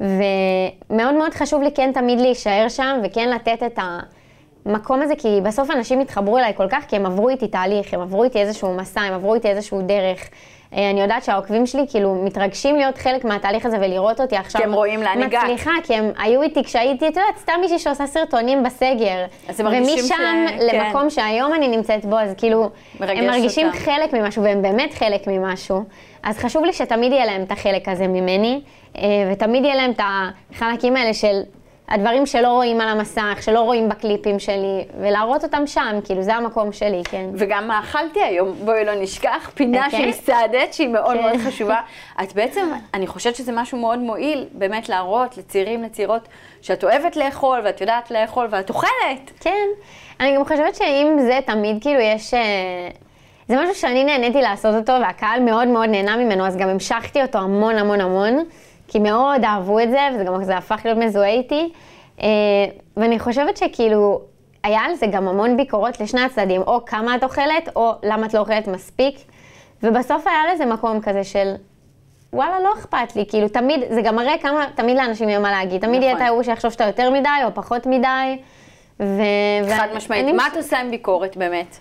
ומאוד 0.00 1.14
מאוד 1.14 1.34
חשוב 1.34 1.62
לי 1.62 1.70
כן 1.74 1.92
תמיד 1.94 2.20
להישאר 2.20 2.68
שם, 2.68 3.00
וכן 3.04 3.30
לתת 3.30 3.62
את 3.66 3.78
המקום 4.66 5.02
הזה, 5.02 5.14
כי 5.18 5.40
בסוף 5.42 5.70
אנשים 5.70 6.00
התחברו 6.00 6.38
אליי 6.38 6.52
כל 6.56 6.68
כך, 6.70 6.84
כי 6.88 6.96
הם 6.96 7.06
עברו 7.06 7.28
איתי 7.28 7.48
תהליך, 7.48 7.94
הם 7.94 8.00
עברו 8.00 8.24
איתי 8.24 8.38
איזשהו 8.38 8.74
מסע, 8.76 9.00
הם 9.00 9.14
עברו 9.14 9.34
איתי 9.34 9.48
איזשהו 9.48 9.82
דרך. 9.82 10.28
אה, 10.76 10.90
אני 10.90 11.00
יודעת 11.00 11.24
שהעוקבים 11.24 11.66
שלי 11.66 11.82
כאילו 11.88 12.14
מתרגשים 12.14 12.76
להיות 12.76 12.98
חלק 12.98 13.24
מהתהליך 13.24 13.66
הזה 13.66 13.76
ולראות 13.80 14.20
אותי 14.20 14.36
עכשיו. 14.36 14.60
כי 14.60 14.66
הם 14.66 14.72
רואים 14.72 15.02
לאן 15.02 15.22
הגעת. 15.22 15.44
מצליחה, 15.44 15.70
כי 15.84 15.94
הם 15.94 16.10
היו 16.18 16.42
איתי 16.42 16.64
כשהייתי, 16.64 17.08
את 17.08 17.16
יודעת, 17.16 17.36
סתם 17.38 17.52
מישהי 17.60 17.78
שעושה 17.78 18.06
סרטונים 18.06 18.62
בסגר. 18.62 19.24
אז 19.48 19.60
הם 19.60 19.66
מרגישים 19.66 19.98
ש... 19.98 20.10
ומשם 20.10 20.46
למקום 20.60 21.02
כן. 21.02 21.10
שהיום 21.10 21.54
אני 21.54 21.68
נמצאת 21.68 22.04
בו, 22.04 22.18
אז 22.18 22.34
כאילו, 22.36 22.70
הם 23.00 23.26
מרגישים 23.26 23.66
אותם. 23.66 23.78
חלק 23.78 24.12
ממשהו, 24.12 24.42
והם 24.42 24.62
באמת 24.62 24.94
חלק 24.94 25.26
ממשהו. 25.26 25.82
אז 26.22 26.38
חשוב 26.38 26.64
לי 26.64 26.72
שתמיד 26.72 27.12
יהיה 27.12 27.26
להם 27.26 27.42
את 27.42 27.52
החלק 27.52 27.88
הזה 27.88 28.06
ממני, 28.06 28.60
אה, 28.96 29.02
ותמיד 29.32 29.64
יהיה 29.64 29.76
להם 29.76 29.90
את 29.90 30.00
החלקים 30.52 30.96
האלה 30.96 31.14
של 31.14 31.40
הדברים 31.88 32.26
שלא 32.26 32.48
רואים 32.48 32.80
על 32.80 32.88
המסך, 32.88 33.38
שלא 33.40 33.60
רואים 33.60 33.88
בקליפים 33.88 34.38
שלי, 34.38 34.84
ולהראות 35.00 35.44
אותם 35.44 35.66
שם, 35.66 35.98
כאילו 36.04 36.22
זה 36.22 36.34
המקום 36.34 36.72
שלי, 36.72 37.02
כן. 37.04 37.26
וגם 37.34 37.68
מה 37.68 37.80
אכלתי 37.80 38.22
היום, 38.22 38.52
בואי 38.64 38.84
לא 38.84 38.94
נשכח, 38.94 39.50
פינה 39.54 39.86
okay. 39.86 39.90
של 39.90 40.12
סעדת 40.12 40.72
שהיא 40.72 40.88
מאוד 40.88 41.16
okay. 41.16 41.20
מאוד 41.20 41.32
כן. 41.32 41.38
חשובה. 41.38 41.80
את 42.22 42.32
בעצם, 42.32 42.72
אני 42.94 43.06
חושבת 43.06 43.36
שזה 43.36 43.52
משהו 43.52 43.78
מאוד 43.78 43.98
מועיל, 43.98 44.46
באמת 44.52 44.88
להראות 44.88 45.38
לצעירים, 45.38 45.82
לצעירות, 45.82 46.28
שאת 46.62 46.84
אוהבת 46.84 47.16
לאכול, 47.16 47.60
ואת 47.64 47.80
יודעת 47.80 48.10
לאכול, 48.10 48.48
ואת 48.50 48.68
אוכלת. 48.68 49.30
כן, 49.40 49.66
אני 50.20 50.36
גם 50.36 50.44
חושבת 50.44 50.74
שעם 50.74 51.20
זה 51.20 51.38
תמיד 51.46 51.82
כאילו 51.82 52.00
יש... 52.00 52.34
אה, 52.34 52.88
זה 53.48 53.56
משהו 53.62 53.74
שאני 53.74 54.04
נהניתי 54.04 54.40
לעשות 54.40 54.74
אותו, 54.74 54.92
והקהל 54.92 55.40
מאוד 55.40 55.68
מאוד 55.68 55.88
נהנה 55.88 56.16
ממנו, 56.16 56.46
אז 56.46 56.56
גם 56.56 56.68
המשכתי 56.68 57.22
אותו 57.22 57.38
המון 57.38 57.78
המון 57.78 58.00
המון, 58.00 58.44
כי 58.88 58.98
מאוד 58.98 59.44
אהבו 59.44 59.80
את 59.80 59.90
זה, 59.90 59.98
וזה 60.14 60.24
גם 60.24 60.44
זה 60.44 60.56
הפך 60.56 60.80
להיות 60.84 60.98
מזוהה 60.98 61.28
איתי. 61.30 61.72
אה, 62.22 62.26
ואני 62.96 63.18
חושבת 63.18 63.56
שכאילו, 63.56 64.20
היה 64.64 64.80
על 64.80 64.94
זה 64.94 65.06
גם 65.06 65.28
המון 65.28 65.56
ביקורות 65.56 66.00
לשני 66.00 66.20
הצדדים, 66.20 66.60
או 66.62 66.84
כמה 66.84 67.14
את 67.16 67.24
אוכלת, 67.24 67.68
או 67.76 67.92
למה 68.02 68.26
את 68.26 68.34
לא 68.34 68.38
אוכלת 68.40 68.68
מספיק. 68.68 69.16
ובסוף 69.82 70.26
היה 70.26 70.54
לזה 70.54 70.66
מקום 70.66 71.00
כזה 71.00 71.24
של, 71.24 71.54
וואלה, 72.32 72.60
לא 72.60 72.72
אכפת 72.78 73.16
לי, 73.16 73.24
כאילו, 73.28 73.48
תמיד, 73.48 73.80
זה 73.90 74.02
גם 74.02 74.16
מראה 74.16 74.38
כמה, 74.42 74.66
תמיד 74.74 74.96
לאנשים 74.96 75.28
יהיה 75.28 75.38
מה 75.38 75.50
להגיד. 75.50 75.80
תמיד 75.82 76.02
יהיה 76.02 76.12
את 76.12 76.16
נכון. 76.16 76.26
ההוא 76.26 76.42
שיחשוב 76.42 76.70
שאתה 76.70 76.84
יותר 76.84 77.10
מדי, 77.10 77.28
או 77.44 77.54
פחות 77.54 77.86
מדי. 77.86 78.38
ו... 79.00 79.22
חד 79.76 79.88
ו- 79.92 79.96
משמעית. 79.96 80.26
מה 80.26 80.32
מש- 80.32 80.52
את 80.52 80.56
עושה 80.56 80.80
עם 80.80 80.90
ביקורת 80.90 81.36
באמת? 81.36 81.76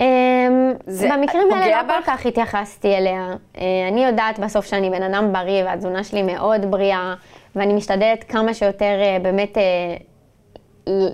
אמ, 0.00 0.72
זה 0.86 1.08
במקרים 1.12 1.52
האלה 1.52 1.82
לא? 1.82 1.88
כל 1.88 2.02
כך 2.06 2.26
התייחסתי 2.26 2.96
אליה. 2.96 3.28
אה, 3.58 3.64
אני 3.88 4.04
יודעת 4.04 4.38
בסוף 4.38 4.66
שאני 4.66 4.90
בן 4.90 5.02
אדם 5.02 5.32
בריא 5.32 5.64
והתזונה 5.64 6.04
שלי 6.04 6.22
מאוד 6.22 6.70
בריאה, 6.70 7.14
ואני 7.56 7.74
משתדלת 7.74 8.24
כמה 8.24 8.54
שיותר 8.54 9.00
אה, 9.02 9.16
באמת 9.22 9.58
אה, 9.58 9.62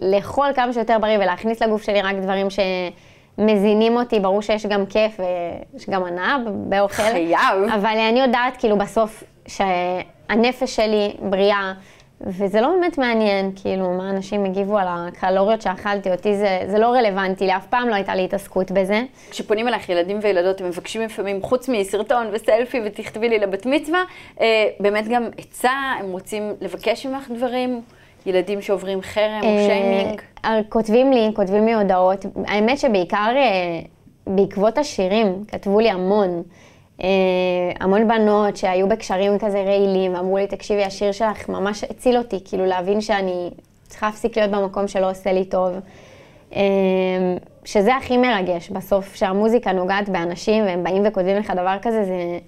לאכול 0.02 0.47
כמה 0.55 0.73
שיותר 0.73 0.99
בריא 1.00 1.19
ולהכניס 1.19 1.62
לגוף 1.62 1.83
שלי 1.83 2.02
רק 2.02 2.16
דברים 2.16 2.47
שמזינים 2.50 3.97
אותי. 3.97 4.21
ברור 4.21 4.43
שיש 4.43 4.66
גם 4.66 4.87
כיף 4.87 5.21
ויש 5.21 5.90
גם 5.90 6.05
הנאה 6.05 6.37
באוכל. 6.49 7.02
חייב. 7.02 7.73
אבל 7.75 7.97
אני 8.11 8.21
יודעת 8.21 8.57
כאילו 8.57 8.78
בסוף 8.78 9.25
שהנפש 9.47 10.76
שלי 10.76 11.16
בריאה. 11.21 11.73
וזה 12.20 12.61
לא 12.61 12.68
באמת 12.68 12.99
מעניין, 12.99 13.52
כאילו, 13.62 13.90
מה 13.90 14.11
אנשים 14.11 14.44
הגיבו 14.44 14.78
על 14.78 14.87
הקלוריות 14.90 15.62
שאכלתי, 15.62 16.11
אותי 16.11 16.37
זה, 16.37 16.61
זה 16.66 16.78
לא 16.78 16.87
רלוונטי 16.87 17.46
לי, 17.46 17.56
אף 17.56 17.66
פעם 17.66 17.88
לא 17.88 17.94
הייתה 17.94 18.14
לי 18.14 18.25
התעסקות 18.25 18.70
בזה. 18.70 19.02
כשפונים 19.30 19.68
אלייך 19.68 19.88
ילדים 19.88 20.18
וילדות, 20.23 20.61
הם 20.61 20.66
מבקשים 20.66 21.02
לפעמים, 21.02 21.42
חוץ 21.42 21.68
מסרטון 21.68 22.26
וסלפי 22.32 22.80
ותכתבי 22.85 23.28
לי 23.28 23.38
לבת 23.38 23.66
מצווה, 23.66 24.04
אה, 24.40 24.66
באמת 24.80 25.08
גם 25.08 25.28
עצה, 25.38 25.70
הם 25.99 26.12
רוצים 26.12 26.54
לבקש 26.61 27.06
ממך 27.06 27.30
דברים, 27.30 27.82
ילדים 28.26 28.62
שעוברים 28.62 29.02
חרם 29.02 29.40
או 29.42 29.49
אה, 29.49 29.66
שיימינג. 29.66 30.20
אה, 30.44 30.61
כותבים 30.68 31.12
לי, 31.12 31.30
כותבים 31.35 31.66
לי 31.66 31.75
הודעות. 31.75 32.26
האמת 32.46 32.78
שבעיקר 32.78 33.32
אה, 33.37 33.80
בעקבות 34.26 34.78
השירים, 34.78 35.44
כתבו 35.49 35.80
לי 35.80 35.90
המון. 35.90 36.42
אה, 37.02 37.08
המון 37.80 38.08
בנות 38.08 38.56
שהיו 38.56 38.88
בקשרים 38.88 39.38
כזה 39.38 39.62
רעילים, 39.62 40.14
ואמרו 40.14 40.38
לי, 40.38 40.46
תקשיבי, 40.46 40.84
השיר 40.84 41.12
שלך 41.12 41.48
ממש 41.48 41.84
הציל 41.84 42.16
אותי, 42.16 42.38
כאילו 42.44 42.66
להבין 42.66 43.00
שאני 43.00 43.50
צריכה 43.88 44.06
להפסיק 44.06 44.38
להיות 44.38 44.50
במקום 44.50 44.88
שלא 44.88 45.10
עושה 45.10 45.32
לי 45.32 45.44
טוב. 45.44 45.72
אה, 46.56 46.62
שזה 47.64 47.96
הכי 47.96 48.16
מרגש, 48.16 48.70
בסוף, 48.70 49.14
שהמוזיקה 49.14 49.72
נוגעת 49.72 50.08
באנשים, 50.08 50.64
והם 50.64 50.84
באים 50.84 51.02
וכותבים 51.06 51.36
לך 51.36 51.50
דבר 51.50 51.76
כזה, 51.82 52.04
זה... 52.04 52.38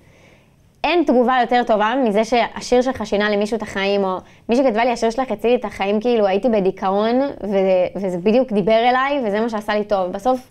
אין 0.85 1.05
תגובה 1.07 1.39
יותר 1.41 1.63
טובה 1.67 1.95
מזה 2.05 2.25
שהשיר 2.25 2.83
שלך 2.83 3.07
שינה 3.07 3.31
למישהו 3.31 3.57
את 3.57 3.63
החיים, 3.63 4.05
או 4.05 4.17
מי 4.49 4.57
שכתבה 4.57 4.85
לי, 4.85 4.91
השיר 4.91 5.11
שלך 5.11 5.31
הציל 5.31 5.51
לי 5.51 5.57
את 5.57 5.65
החיים, 5.65 6.01
כאילו 6.01 6.27
הייתי 6.27 6.49
בדיכאון, 6.49 7.21
ו- 7.21 7.99
וזה 8.01 8.19
בדיוק 8.19 8.53
דיבר 8.53 8.89
אליי, 8.89 9.23
וזה 9.25 9.41
מה 9.41 9.49
שעשה 9.49 9.75
לי 9.75 9.85
טוב. 9.85 10.13
בסוף, 10.13 10.51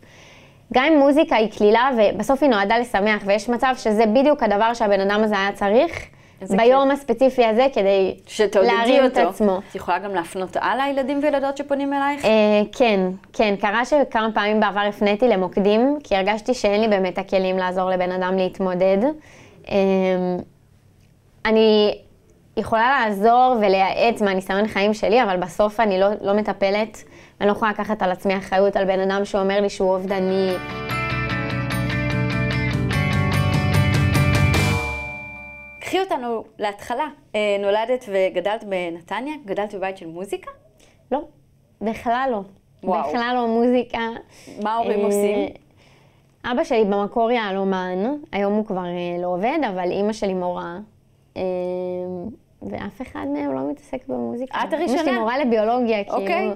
גם 0.73 0.85
אם 0.85 0.99
מוזיקה 0.99 1.35
היא 1.35 1.51
קלילה, 1.51 1.89
ובסוף 1.97 2.43
היא 2.43 2.49
נועדה 2.49 2.77
לשמח, 2.77 3.23
ויש 3.25 3.49
מצב 3.49 3.73
שזה 3.77 4.05
בדיוק 4.05 4.43
הדבר 4.43 4.73
שהבן 4.73 4.99
אדם 4.99 5.23
הזה 5.23 5.35
היה 5.35 5.51
צריך, 5.51 6.05
ביום 6.41 6.91
הספציפי 6.91 7.45
הזה, 7.45 7.67
כדי 7.73 8.15
להרים 8.55 9.05
את 9.05 9.17
אותו. 9.17 9.29
עצמו. 9.29 9.61
את 9.69 9.75
יכולה 9.75 9.99
גם 9.99 10.15
להפנות 10.15 10.57
הלאה 10.61 10.89
ילדים 10.89 11.19
וילדות 11.23 11.57
שפונים 11.57 11.93
אלייך? 11.93 12.25
אה, 12.25 12.29
כן, 12.77 12.99
כן. 13.33 13.55
קרה 13.61 13.85
שכמה 13.85 14.29
פעמים 14.33 14.59
בעבר 14.59 14.79
הפניתי 14.79 15.27
למוקדים, 15.27 15.97
כי 16.03 16.15
הרגשתי 16.15 16.53
שאין 16.53 16.81
לי 16.81 16.87
באמת 16.87 17.17
הכלים 17.17 17.57
לעזור 17.57 17.89
לבן 17.89 18.11
אדם 18.11 18.37
להתמודד. 18.37 18.97
אה, 19.69 19.75
אני 21.45 21.97
יכולה 22.57 23.05
לעזור 23.05 23.55
ולייעץ 23.57 24.21
מהניסיון 24.21 24.67
חיים 24.67 24.93
שלי, 24.93 25.23
אבל 25.23 25.37
בסוף 25.37 25.79
אני 25.79 25.99
לא, 25.99 26.07
לא 26.21 26.33
מטפלת. 26.33 27.03
אני 27.41 27.47
לא 27.47 27.51
יכולה 27.51 27.71
לקחת 27.71 28.01
על 28.01 28.11
עצמי 28.11 28.37
אחריות 28.37 28.75
על 28.75 28.85
בן 28.85 28.99
אדם 28.99 29.25
שאומר 29.25 29.61
לי 29.61 29.69
שהוא 29.69 29.93
אובדני. 29.93 30.53
קחי 35.79 35.99
אותנו 35.99 36.43
להתחלה. 36.59 37.07
אה, 37.35 37.57
נולדת 37.59 38.05
וגדלת 38.07 38.63
בנתניה? 38.63 39.33
גדלת 39.45 39.73
בבית 39.73 39.97
של 39.97 40.07
מוזיקה? 40.07 40.51
לא, 41.11 41.21
בכלל 41.81 42.29
לא. 42.31 42.41
וואו. 42.83 43.09
בכלל 43.09 43.31
לא 43.35 43.47
מוזיקה. 43.47 43.99
מה 44.63 44.73
ההורים 44.73 44.99
אה, 44.99 45.05
עושים? 45.05 45.49
אבא 46.51 46.63
שלי 46.63 46.85
במקור 46.85 47.31
יהלומן, 47.31 47.97
היום 48.31 48.53
הוא 48.53 48.65
כבר 48.65 48.85
אה, 48.85 49.21
לא 49.21 49.27
עובד, 49.27 49.59
אבל 49.69 49.91
אימא 49.91 50.13
שלי 50.13 50.33
מורה. 50.33 50.77
אה, 52.63 52.67
ואף 52.71 53.01
אחד 53.01 53.25
מהם 53.33 53.53
לא 53.53 53.71
מתעסק 53.71 54.07
במוזיקה. 54.07 54.57
את 54.67 54.73
הראשונה? 54.73 55.01
אמא 55.01 55.09
שלי 55.09 55.19
מורה 55.19 55.37
לביולוגיה, 55.37 55.99
אוקיי. 56.09 56.25
כאילו, 56.25 56.51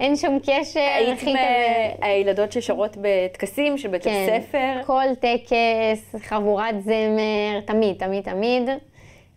אין 0.00 0.16
שום 0.16 0.38
קשר, 0.38 0.80
היית 0.80 1.18
הכי 1.18 1.30
כזה... 1.30 2.00
מהילדות 2.00 2.52
ששרות 2.52 2.96
בטקסים 3.00 3.78
של 3.78 3.88
בית 3.88 4.04
כן, 4.04 4.26
הספר? 4.28 4.82
כל 4.86 5.14
טקס, 5.20 6.14
חבורת 6.28 6.82
זמר, 6.82 7.60
תמיד, 7.64 7.96
תמיד, 7.96 8.24
תמיד. 8.24 8.68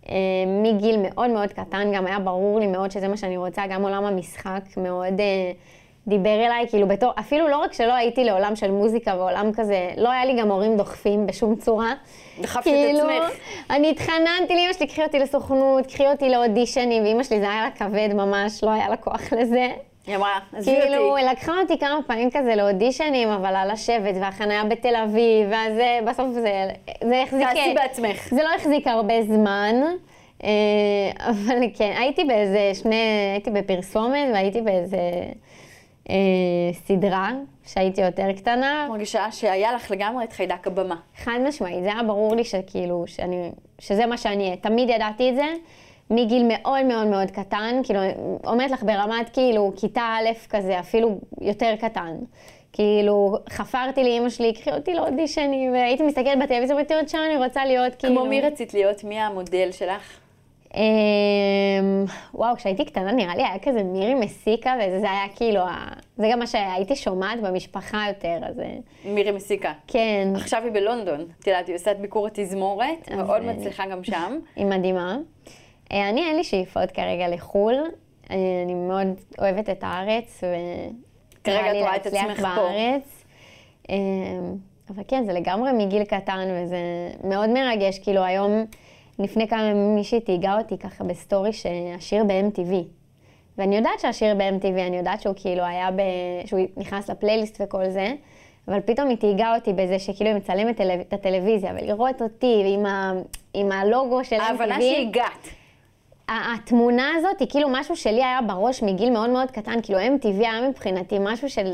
אה, 0.09 0.15
מגיל 0.63 0.95
מאוד 1.01 1.29
מאוד 1.29 1.50
קטן, 1.53 1.91
גם 1.93 2.07
היה 2.07 2.19
ברור 2.19 2.59
לי 2.59 2.67
מאוד 2.67 2.91
שזה 2.91 3.07
מה 3.07 3.17
שאני 3.17 3.38
רוצה, 3.38 3.67
גם 3.69 3.81
עולם 3.81 4.05
המשחק 4.05 4.62
מאוד 4.77 5.19
אה, 5.19 5.51
דיבר 6.07 6.45
אליי, 6.45 6.67
כאילו 6.69 6.87
בתור, 6.87 7.11
אפילו 7.19 7.47
לא 7.47 7.57
רק 7.57 7.73
שלא 7.73 7.93
הייתי 7.93 8.23
לעולם 8.23 8.55
של 8.55 8.71
מוזיקה 8.71 9.15
ועולם 9.17 9.51
כזה, 9.53 9.89
לא 9.97 10.11
היה 10.11 10.25
לי 10.25 10.41
גם 10.41 10.51
הורים 10.51 10.77
דוחפים 10.77 11.27
בשום 11.27 11.55
צורה. 11.55 11.93
דחפת 12.41 12.59
את 12.59 12.63
כאילו, 12.63 12.99
עצמך. 12.99 13.39
אני 13.69 13.89
התחננתי 13.89 14.55
לאמא 14.55 14.73
שלי, 14.73 14.87
קחי 14.87 15.03
אותי 15.03 15.19
לסוכנות, 15.19 15.87
קחי 15.87 16.07
אותי 16.07 16.29
לאודישנים, 16.29 17.03
ואמא 17.05 17.23
שלי 17.23 17.39
זה 17.39 17.49
היה 17.49 17.61
לה 17.61 17.71
כבד 17.71 18.09
ממש, 18.13 18.63
לא 18.63 18.69
היה 18.69 18.89
לה 18.89 18.97
כוח 18.97 19.33
לזה. 19.33 19.67
היא 20.07 20.15
אמרה, 20.15 20.39
עזבי 20.53 20.81
כאילו, 20.81 21.09
אותי. 21.09 21.23
לקחה 21.23 21.51
אותי 21.61 21.77
כמה 21.79 21.99
פעמים 22.07 22.31
כזה 22.31 22.55
לאודישנים, 22.55 23.29
אבל 23.29 23.55
על 23.55 23.71
השבט, 23.71 24.15
והחניה 24.21 24.63
בתל 24.63 24.95
אביב, 24.95 25.47
ואז 25.51 25.73
בסוף 26.05 26.27
זה, 26.33 26.67
זה 27.03 27.23
החזיק... 27.23 27.47
תעשי 27.47 27.73
בעצמך. 27.75 28.27
זה 28.29 28.43
לא 28.43 28.49
החזיק 28.55 28.87
הרבה 28.87 29.21
זמן, 29.21 29.75
אה, 30.43 30.49
אבל 31.29 31.59
כן, 31.77 31.93
הייתי 31.97 32.23
באיזה 32.23 32.71
שני, 32.73 33.31
הייתי 33.33 33.51
בפרסומת, 33.51 34.27
והייתי 34.33 34.61
באיזה 34.61 34.97
אה, 36.09 36.15
סדרה, 36.73 37.31
שהייתי 37.65 38.01
יותר 38.01 38.31
קטנה. 38.31 38.87
מרגישה 38.89 39.31
שהיה 39.31 39.73
לך 39.73 39.91
לגמרי 39.91 40.23
את 40.23 40.33
חיידק 40.33 40.67
הבמה. 40.67 40.95
חד 41.17 41.39
משמעית, 41.47 41.83
זה 41.83 41.93
היה 41.93 42.03
ברור 42.03 42.35
לי 42.35 42.43
שכאילו, 42.43 43.03
שאני, 43.07 43.51
שזה 43.79 44.05
מה 44.05 44.17
שאני 44.17 44.43
אהיה. 44.43 44.55
תמיד 44.55 44.89
ידעתי 44.89 45.29
את 45.29 45.35
זה, 45.35 45.45
מגיל 46.09 46.43
מאוד 46.47 46.85
מאוד 46.85 47.07
מאוד 47.07 47.31
קטן, 47.31 47.81
כאילו, 47.83 47.99
אומרת 48.45 48.71
לך 48.71 48.83
ברמת 48.83 49.29
כאילו 49.33 49.73
כיתה 49.75 50.01
א' 50.01 50.49
כזה, 50.49 50.79
אפילו 50.79 51.19
יותר 51.41 51.75
קטן. 51.81 52.15
כאילו, 52.73 53.37
חפרתי 53.49 54.03
לאימא 54.03 54.29
שלי, 54.29 54.53
קחי 54.53 54.71
אותי 54.71 54.93
לאודישנים, 54.93 55.73
והייתי 55.73 56.03
מסתכלת 56.03 56.39
בטלוויזיה 56.43 56.75
ואומרת, 56.75 56.87
תראי, 56.87 57.07
שם 57.07 57.17
אני 57.25 57.45
רוצה 57.45 57.65
להיות 57.65 57.95
כאילו... 57.95 58.15
כמו 58.15 58.25
מי 58.25 58.41
רצית 58.41 58.73
להיות? 58.73 59.03
מי 59.03 59.19
המודל 59.19 59.71
שלך? 59.71 60.19
אמ, 60.77 62.05
וואו, 62.34 62.55
כשהייתי 62.55 62.86
קטנה 62.86 63.12
נראה 63.12 63.36
לי 63.36 63.43
היה 63.43 63.60
כזה 63.60 63.84
מירי 63.84 64.13
מסיקה, 64.13 64.74
וזה 64.79 65.00
זה 65.00 65.12
היה 65.12 65.25
כאילו, 65.36 65.62
זה 66.17 66.29
גם 66.31 66.39
מה 66.39 66.48
שהייתי 66.48 66.96
שומעת 66.96 67.41
במשפחה 67.41 68.03
יותר, 68.07 68.39
אז 68.43 68.60
אה, 68.60 68.75
מירי 69.05 69.31
מסיקה. 69.31 69.74
כן, 69.88 70.27
עכשיו 70.36 70.62
היא 70.63 70.72
בלונדון. 70.72 71.25
את 71.39 71.48
יודעת, 71.48 71.67
היא 71.67 71.75
עושה 71.75 71.91
את 71.91 72.00
ביקור 72.00 72.27
התזמורת, 72.27 73.12
מאוד 73.12 73.41
אה, 73.41 73.53
מצליחה 73.53 73.88
גם 73.88 74.03
שם. 74.03 74.39
היא 74.55 74.65
מדהימה. 74.65 75.17
אה, 75.91 76.10
אני, 76.10 76.24
אין 76.27 76.36
לי 76.36 76.43
שאיפות 76.43 76.91
כרגע 76.91 77.27
לחו"ל. 77.27 77.75
אה, 78.31 78.36
אני 78.65 78.74
מאוד 78.74 79.07
אוהבת 79.39 79.69
את 79.69 79.84
הארץ, 79.84 80.41
כרגע 81.43 81.57
וקרה 81.60 81.69
את 81.69 81.74
לי 81.75 81.81
רואה 81.81 81.96
את 81.96 82.05
להצליח. 82.05 82.41
בארץ. 82.41 83.24
אה, 83.89 83.96
אבל 84.89 85.03
כן, 85.07 85.25
זה 85.25 85.34
לגמרי 85.34 85.72
מגיל 85.72 86.03
קטן, 86.03 86.48
וזה 86.53 86.77
מאוד 87.24 87.50
מרגש. 87.50 88.00
כאילו, 88.00 88.24
היום, 88.24 88.65
לפני 89.19 89.47
כמה 89.47 89.62
ימים 89.62 89.95
מישהי 89.95 90.19
תהיגה 90.19 90.57
אותי 90.57 90.77
ככה 90.77 91.03
בסטורי 91.03 91.53
שהשיר 91.53 92.24
ב-MTV. 92.24 92.74
ואני 93.57 93.75
יודעת 93.77 94.00
שהשיר 94.00 94.36
ב-MTV, 94.36 94.79
אני 94.88 94.97
יודעת 94.97 95.21
שהוא 95.21 95.33
כאילו 95.36 95.63
היה 95.63 95.91
ב... 95.91 96.01
שהוא 96.45 96.59
נכנס 96.77 97.09
לפלייליסט 97.09 97.62
וכל 97.63 97.89
זה, 97.89 98.13
אבל 98.67 98.79
פתאום 98.86 99.09
היא 99.09 99.17
תהיגה 99.17 99.55
אותי 99.55 99.74
בזה 99.74 100.00
שכאילו 100.00 100.29
היא 100.29 100.38
מצלמת 100.38 100.81
את 100.81 101.13
הטלוויזיה, 101.13 101.71
ולראות 101.81 102.21
אותי 102.21 102.63
עם, 102.65 102.86
ה... 102.86 103.13
עם 103.53 103.71
הלוגו 103.71 104.24
של 104.24 104.36
MTV. 104.36 104.41
ההבנה 104.41 104.77
שהגעת. 104.81 105.47
התמונה 106.27 107.12
הזאת 107.15 107.39
היא 107.39 107.47
כאילו 107.50 107.69
משהו 107.71 107.95
שלי 107.95 108.24
היה 108.24 108.39
בראש 108.47 108.83
מגיל 108.83 109.09
מאוד 109.09 109.29
מאוד 109.29 109.51
קטן, 109.51 109.81
כאילו 109.83 110.00
MTV 110.00 110.39
היה 110.39 110.69
מבחינתי 110.69 111.15
משהו 111.19 111.50
של 111.50 111.74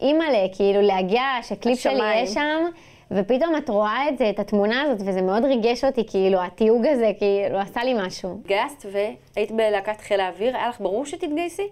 אימא'לה, 0.00 0.46
כאילו 0.56 0.80
להגיע, 0.80 1.22
שקליפ 1.42 1.78
שלי 1.78 1.92
השמיים. 1.92 2.12
יהיה 2.12 2.26
שם, 2.26 2.64
ופתאום 3.10 3.56
את 3.56 3.68
רואה 3.68 4.08
את 4.08 4.18
זה, 4.18 4.30
את 4.30 4.38
התמונה 4.38 4.82
הזאת, 4.82 5.08
וזה 5.08 5.22
מאוד 5.22 5.44
ריגש 5.44 5.84
אותי, 5.84 6.06
כאילו, 6.06 6.42
התיוג 6.42 6.86
הזה, 6.86 7.10
כאילו, 7.18 7.58
עשה 7.58 7.84
לי 7.84 7.94
משהו. 8.06 8.38
התגייסת 8.40 8.86
והיית 8.92 9.50
בלהקת 9.50 10.00
חיל 10.00 10.20
האוויר, 10.20 10.56
היה 10.56 10.68
לך 10.68 10.80
ברור 10.80 11.06
שתתגייסי? 11.06 11.68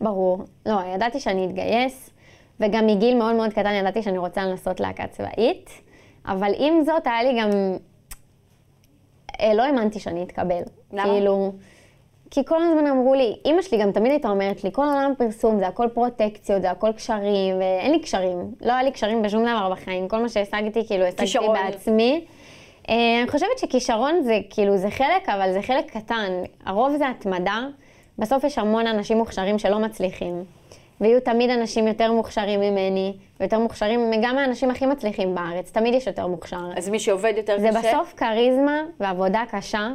ברור. 0.00 0.38
לא, 0.66 0.80
ידעתי 0.94 1.20
שאני 1.20 1.46
אתגייס, 1.46 2.10
וגם 2.60 2.86
מגיל 2.86 3.16
מאוד 3.16 3.34
מאוד 3.34 3.52
קטן 3.52 3.74
ידעתי 3.74 4.02
שאני 4.02 4.18
רוצה 4.18 4.44
לנסות 4.44 4.80
להקה 4.80 5.06
צבאית, 5.06 5.70
אבל 6.26 6.52
עם 6.58 6.82
זאת 6.82 7.06
היה 7.06 7.22
לי 7.22 7.40
גם... 7.40 7.50
אה, 9.40 9.54
לא 9.54 9.62
האמנתי 9.62 10.00
שאני 10.00 10.22
אתקבל. 10.22 10.62
למה? 10.92 11.04
כאילו... 11.04 11.52
כי 12.30 12.44
כל 12.44 12.62
הזמן 12.62 12.86
אמרו 12.86 13.14
לי, 13.14 13.36
אימא 13.44 13.62
שלי 13.62 13.78
גם 13.78 13.92
תמיד 13.92 14.12
הייתה 14.12 14.28
אומרת 14.28 14.64
לי, 14.64 14.70
כל 14.72 14.82
עולם 14.82 15.12
פרסום 15.18 15.58
זה 15.58 15.68
הכל 15.68 15.88
פרוטקציות, 15.94 16.62
זה 16.62 16.70
הכל 16.70 16.92
קשרים, 16.92 17.58
ואין 17.58 17.92
לי 17.92 18.00
קשרים. 18.00 18.54
לא 18.60 18.72
היה 18.72 18.82
לי 18.82 18.90
קשרים 18.90 19.22
בשום 19.22 19.42
דבר 19.42 19.70
בחיים. 19.72 20.08
כל 20.08 20.18
מה 20.18 20.28
שהשגתי, 20.28 20.86
כאילו, 20.86 21.04
השגתי 21.04 21.22
כישרון. 21.22 21.56
בעצמי. 21.56 22.24
אה, 22.88 23.20
אני 23.22 23.30
חושבת 23.30 23.58
שכישרון 23.58 24.22
זה, 24.22 24.38
כאילו, 24.50 24.76
זה 24.76 24.90
חלק, 24.90 25.28
אבל 25.28 25.52
זה 25.52 25.62
חלק 25.62 25.90
קטן. 25.90 26.32
הרוב 26.66 26.96
זה 26.96 27.08
התמדה. 27.08 27.66
בסוף 28.18 28.44
יש 28.44 28.58
המון 28.58 28.86
אנשים 28.86 29.18
מוכשרים 29.18 29.58
שלא 29.58 29.78
מצליחים. 29.78 30.44
ויהיו 31.00 31.20
תמיד 31.20 31.50
אנשים 31.50 31.86
יותר 31.86 32.12
מוכשרים 32.12 32.60
ממני, 32.60 33.12
ויותר 33.40 33.58
מוכשרים, 33.58 34.10
גם 34.22 34.34
מהאנשים 34.34 34.70
הכי 34.70 34.86
מצליחים 34.86 35.34
בארץ. 35.34 35.70
תמיד 35.70 35.94
יש 35.94 36.06
יותר 36.06 36.26
מוכשר. 36.26 36.70
אז 36.76 36.88
מי 36.88 36.98
שעובד 36.98 37.32
יותר 37.36 37.58
זה 37.58 37.68
קשה? 37.68 37.78
בסוף 37.78 38.14
כריזמה 38.16 38.82
ועבודה 39.00 39.42
קשה. 39.50 39.88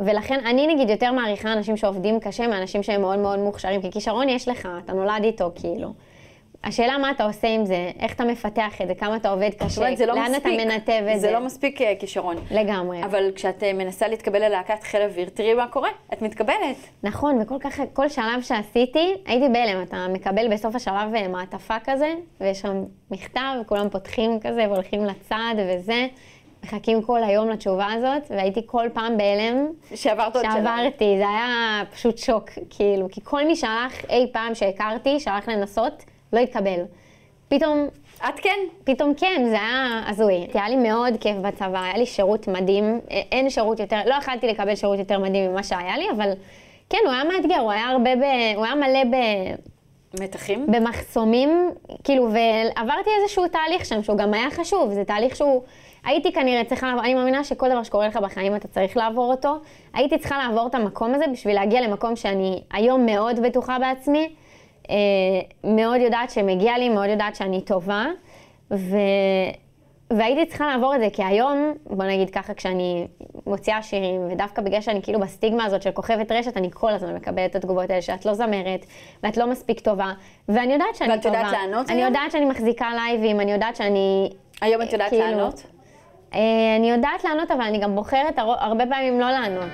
ולכן 0.00 0.40
אני 0.46 0.66
נגיד 0.74 0.90
יותר 0.90 1.12
מעריכה 1.12 1.52
אנשים 1.52 1.76
שעובדים 1.76 2.20
קשה 2.20 2.46
מאנשים 2.46 2.82
שהם 2.82 3.00
מאוד 3.00 3.18
מאוד 3.18 3.38
מוכשרים, 3.38 3.82
כי 3.82 3.90
כישרון 3.90 4.28
יש 4.28 4.48
לך, 4.48 4.68
אתה 4.84 4.92
נולד 4.92 5.24
איתו 5.24 5.50
כאילו. 5.54 5.92
השאלה 6.64 6.98
מה 6.98 7.10
אתה 7.10 7.24
עושה 7.24 7.48
עם 7.48 7.64
זה, 7.64 7.90
איך 7.98 8.14
אתה 8.14 8.24
מפתח 8.24 8.80
את 8.82 8.88
זה, 8.88 8.94
כמה 8.94 9.16
אתה 9.16 9.30
עובד 9.30 9.50
קשה, 9.58 9.80
אומרת, 9.80 9.96
זה 9.96 10.06
לא 10.06 10.14
לאן 10.14 10.32
מספיק. 10.32 10.60
אתה 10.60 10.64
מנתב 10.64 11.04
את 11.14 11.20
זה. 11.20 11.28
זה 11.28 11.32
לא 11.32 11.40
מספיק 11.40 11.82
אה, 11.82 11.94
כישרון. 11.98 12.36
לגמרי. 12.50 13.04
אבל 13.04 13.30
כשאת 13.34 13.62
אה, 13.62 13.72
מנסה 13.72 14.08
להתקבל 14.08 14.44
ללהקת 14.44 14.82
חיל 14.82 15.02
אוויר, 15.02 15.28
תראי 15.28 15.54
מה 15.54 15.68
קורה, 15.68 15.88
את 16.12 16.22
מתקבלת. 16.22 16.76
נכון, 17.02 17.38
וכל 17.42 17.58
כך, 17.60 17.80
כל 17.92 18.08
שלב 18.08 18.42
שעשיתי, 18.42 19.14
הייתי 19.26 19.48
בהלם. 19.48 19.82
אתה 19.82 20.06
מקבל 20.12 20.52
בסוף 20.52 20.74
השלב 20.74 21.14
אה, 21.14 21.28
מעטפה 21.28 21.76
כזה, 21.84 22.14
ויש 22.40 22.60
שם 22.60 22.84
מכתב, 23.10 23.54
וכולם 23.60 23.88
פותחים 23.88 24.40
כזה, 24.40 24.66
והולכים 24.70 25.04
לצד 25.04 25.54
וזה. 25.58 26.06
מחכים 26.64 27.02
כל 27.02 27.22
היום 27.22 27.48
לתשובה 27.48 27.86
הזאת, 27.92 28.30
והייתי 28.30 28.62
כל 28.66 28.88
פעם 28.92 29.16
בהלם. 29.16 29.66
שעברת 29.94 30.36
עוד 30.36 30.44
שלב. 30.44 30.52
שעברתי, 30.54 31.14
זה 31.18 31.28
היה 31.28 31.82
פשוט 31.92 32.18
שוק, 32.18 32.50
כאילו, 32.70 33.08
כי 33.10 33.20
כל 33.24 33.46
מי 33.46 33.56
שהלך 33.56 34.04
אי 34.10 34.26
פעם 34.32 34.54
שהכרתי, 34.54 35.20
שהלך 35.20 35.48
לנסות, 35.48 36.04
לא 36.32 36.38
התקבל. 36.38 36.80
פתאום, 37.48 37.88
את 38.28 38.40
כן? 38.40 38.58
פתאום 38.84 39.14
כן, 39.14 39.44
זה 39.48 39.54
היה 39.54 40.02
הזוי. 40.08 40.46
היה 40.54 40.68
לי 40.68 40.76
מאוד 40.76 41.14
כיף 41.20 41.36
בצבא, 41.36 41.82
היה 41.82 41.98
לי 41.98 42.06
שירות 42.06 42.48
מדהים, 42.48 43.00
אין 43.10 43.50
שירות 43.50 43.80
יותר, 43.80 44.00
לא 44.06 44.14
יכלתי 44.14 44.46
לקבל 44.46 44.74
שירות 44.74 44.98
יותר 44.98 45.18
מדהים 45.18 45.50
ממה 45.50 45.62
שהיה 45.62 45.98
לי, 45.98 46.10
אבל 46.16 46.32
כן, 46.90 46.98
הוא 47.04 47.12
היה 47.12 47.24
מאתגר, 47.24 47.58
הוא 47.58 47.72
היה 47.72 47.88
הרבה 47.88 48.16
ב... 48.16 48.22
הוא 48.56 48.64
היה 48.64 48.74
מלא 48.74 49.04
ב... 49.04 49.16
מתחים? 50.20 50.66
במחסומים, 50.66 51.70
כאילו, 52.04 52.28
ועברתי 52.32 53.10
איזשהו 53.22 53.48
תהליך 53.48 53.84
שם, 53.84 54.02
שהוא 54.02 54.18
גם 54.18 54.34
היה 54.34 54.50
חשוב, 54.50 54.92
זה 54.92 55.04
תהליך 55.04 55.36
שהוא, 55.36 55.62
הייתי 56.04 56.32
כנראה 56.32 56.64
צריכה 56.64 56.86
לעבור, 56.86 57.04
אני 57.04 57.14
מאמינה 57.14 57.44
שכל 57.44 57.68
דבר 57.68 57.82
שקורה 57.82 58.08
לך 58.08 58.16
בחיים 58.16 58.56
אתה 58.56 58.68
צריך 58.68 58.96
לעבור 58.96 59.30
אותו, 59.30 59.54
הייתי 59.94 60.18
צריכה 60.18 60.38
לעבור 60.38 60.66
את 60.66 60.74
המקום 60.74 61.14
הזה 61.14 61.24
בשביל 61.32 61.54
להגיע 61.54 61.80
למקום 61.80 62.16
שאני 62.16 62.62
היום 62.72 63.06
מאוד 63.06 63.40
בטוחה 63.42 63.78
בעצמי, 63.78 64.34
אה, 64.90 64.94
מאוד 65.64 66.00
יודעת 66.00 66.30
שמגיע 66.30 66.78
לי, 66.78 66.88
מאוד 66.88 67.08
יודעת 67.08 67.36
שאני 67.36 67.60
טובה, 67.60 68.06
ו... 68.70 68.96
והייתי 70.18 70.46
צריכה 70.46 70.66
לעבור 70.66 70.94
את 70.94 71.00
זה, 71.00 71.08
כי 71.12 71.24
היום, 71.24 71.74
בוא 71.86 72.04
נגיד 72.04 72.30
ככה, 72.30 72.54
כשאני 72.54 73.06
מוציאה 73.46 73.82
שירים, 73.82 74.28
ודווקא 74.30 74.62
בגלל 74.62 74.80
שאני 74.80 75.02
כאילו 75.02 75.20
בסטיגמה 75.20 75.64
הזאת 75.64 75.82
של 75.82 75.90
כוכבת 75.90 76.32
רשת, 76.32 76.56
אני 76.56 76.68
כל 76.72 76.90
הזמן 76.90 77.14
מקבלת 77.14 77.50
את 77.50 77.56
התגובות 77.56 77.90
האלה 77.90 78.02
שאת 78.02 78.26
לא 78.26 78.34
זמרת, 78.34 78.86
ואת 79.22 79.36
לא 79.36 79.46
מספיק 79.46 79.80
טובה, 79.80 80.12
ואני 80.48 80.72
יודעת 80.72 80.94
שאני 80.94 81.10
ואת 81.10 81.22
טובה. 81.22 81.36
יודעת 81.38 81.52
לענות 81.52 81.90
אני? 81.90 82.02
יודעת 82.02 82.30
שאני 82.32 82.44
מחזיקה 82.44 82.86
לייבים, 82.94 83.40
אני 83.40 83.52
יודעת 83.52 83.76
שאני... 83.76 84.30
היום 84.60 84.82
את 84.82 84.92
יודעת 84.92 85.10
כאילו, 85.10 85.24
לענות? 85.24 85.62
אה, 86.34 86.40
אני 86.78 86.90
יודעת 86.90 87.24
לענות, 87.24 87.50
אבל 87.50 87.62
אני 87.62 87.78
גם 87.78 87.94
בוחרת 87.94 88.38
הר- 88.38 88.56
הרבה 88.64 88.84
פעמים 88.86 89.20
לא 89.20 89.30
לענות. 89.30 89.70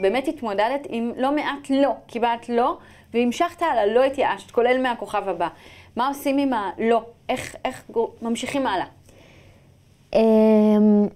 באמת 0.00 0.28
התמודדת 0.28 0.86
עם 0.88 1.12
לא 1.16 1.32
מעט 1.32 1.70
לא, 1.70 1.90
קיבלת 2.06 2.48
לא, 2.48 2.76
והמשכת 3.14 3.62
הלאה, 3.62 3.86
לא 3.86 4.04
התייאשת, 4.04 4.50
כולל 4.50 4.82
מהכוכב 4.82 5.28
הבא. 5.28 5.48
מה 5.96 6.08
עושים 6.08 6.38
עם 6.38 6.52
הלא? 6.52 7.02
איך, 7.28 7.56
איך 7.64 7.90
ממשיכים 8.22 8.66
הלאה? 8.66 8.86
אמ, 10.14 11.08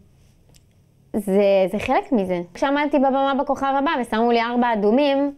זה, 1.13 1.43
זה 1.73 1.79
חלק 1.79 2.13
מזה. 2.13 2.41
כשעמדתי 2.55 2.99
בבמה 2.99 3.33
בכוכב 3.41 3.75
הבא 3.79 3.91
ושמו 4.01 4.33
לי 4.33 4.43
ארבע 4.43 4.73
אדומים, 4.73 5.33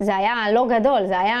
זה 0.00 0.16
היה 0.16 0.34
לא 0.52 0.66
גדול, 0.68 1.06
זה 1.06 1.18
היה... 1.18 1.36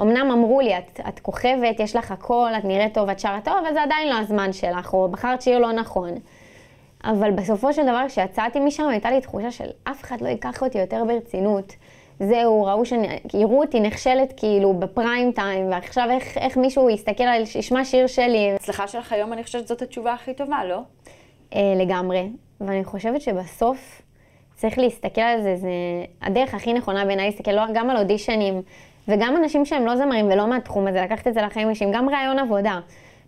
אמנם 0.00 0.30
אמרו 0.30 0.60
לי, 0.60 0.78
את, 0.78 1.00
את 1.08 1.20
כוכבת, 1.20 1.80
יש 1.80 1.96
לך 1.96 2.10
הכל, 2.10 2.50
את 2.58 2.64
נראית 2.64 2.94
טוב, 2.94 3.08
את 3.08 3.20
שרה 3.20 3.40
טוב, 3.44 3.54
אבל 3.64 3.72
זה 3.72 3.82
עדיין 3.82 4.08
לא 4.08 4.18
הזמן 4.18 4.52
שלך, 4.52 4.94
או 4.94 5.08
בחרת 5.08 5.42
שיר 5.42 5.58
לא 5.58 5.72
נכון. 5.72 6.10
אבל 7.04 7.30
בסופו 7.30 7.72
של 7.72 7.82
דבר, 7.82 8.04
כשיצאתי 8.08 8.60
משם, 8.60 8.88
הייתה 8.88 9.10
לי 9.10 9.20
תחושה 9.20 9.50
של 9.50 9.68
אף 9.84 10.02
אחד 10.02 10.20
לא 10.20 10.28
ייקח 10.28 10.62
אותי 10.62 10.78
יותר 10.78 11.04
ברצינות. 11.04 11.72
זהו, 12.20 12.64
ראו 12.64 12.84
שאני, 12.84 13.08
יראו 13.34 13.62
אותי 13.62 13.80
נכשלת 13.80 14.32
כאילו 14.36 14.74
בפריים 14.74 15.32
טיים, 15.32 15.70
ועכשיו 15.70 16.08
איך, 16.10 16.38
איך 16.38 16.56
מישהו 16.56 16.90
יסתכל 16.90 17.24
על, 17.24 17.42
ישמע 17.54 17.84
שיר 17.84 18.06
שלי. 18.06 18.50
ההצלחה 18.50 18.88
שלך 18.88 19.12
היום, 19.12 19.32
אני 19.32 19.44
חושבת 19.44 19.64
שזאת 19.66 19.82
התשובה 19.82 20.12
הכי 20.12 20.34
טובה, 20.34 20.64
לא? 20.64 20.78
אה, 21.54 21.74
לגמרי. 21.76 22.28
ואני 22.60 22.84
חושבת 22.84 23.20
שבסוף 23.20 24.02
צריך 24.54 24.78
להסתכל 24.78 25.20
על 25.20 25.42
זה, 25.42 25.56
זה 25.56 25.68
הדרך 26.22 26.54
הכי 26.54 26.72
נכונה 26.72 27.04
בעיניי 27.04 27.26
להסתכל 27.26 27.50
לא, 27.50 27.62
גם 27.74 27.90
על 27.90 27.96
אודישנים, 27.96 28.62
וגם 29.08 29.36
אנשים 29.36 29.64
שהם 29.64 29.86
לא 29.86 29.96
זמרים 29.96 30.26
ולא 30.26 30.46
מהתחום 30.46 30.86
הזה, 30.86 31.02
לקחת 31.02 31.26
את 31.26 31.34
זה 31.34 31.42
לחיים 31.42 31.70
אישיים, 31.70 31.90
גם 31.92 32.08
ראיון 32.08 32.38
עבודה. 32.38 32.80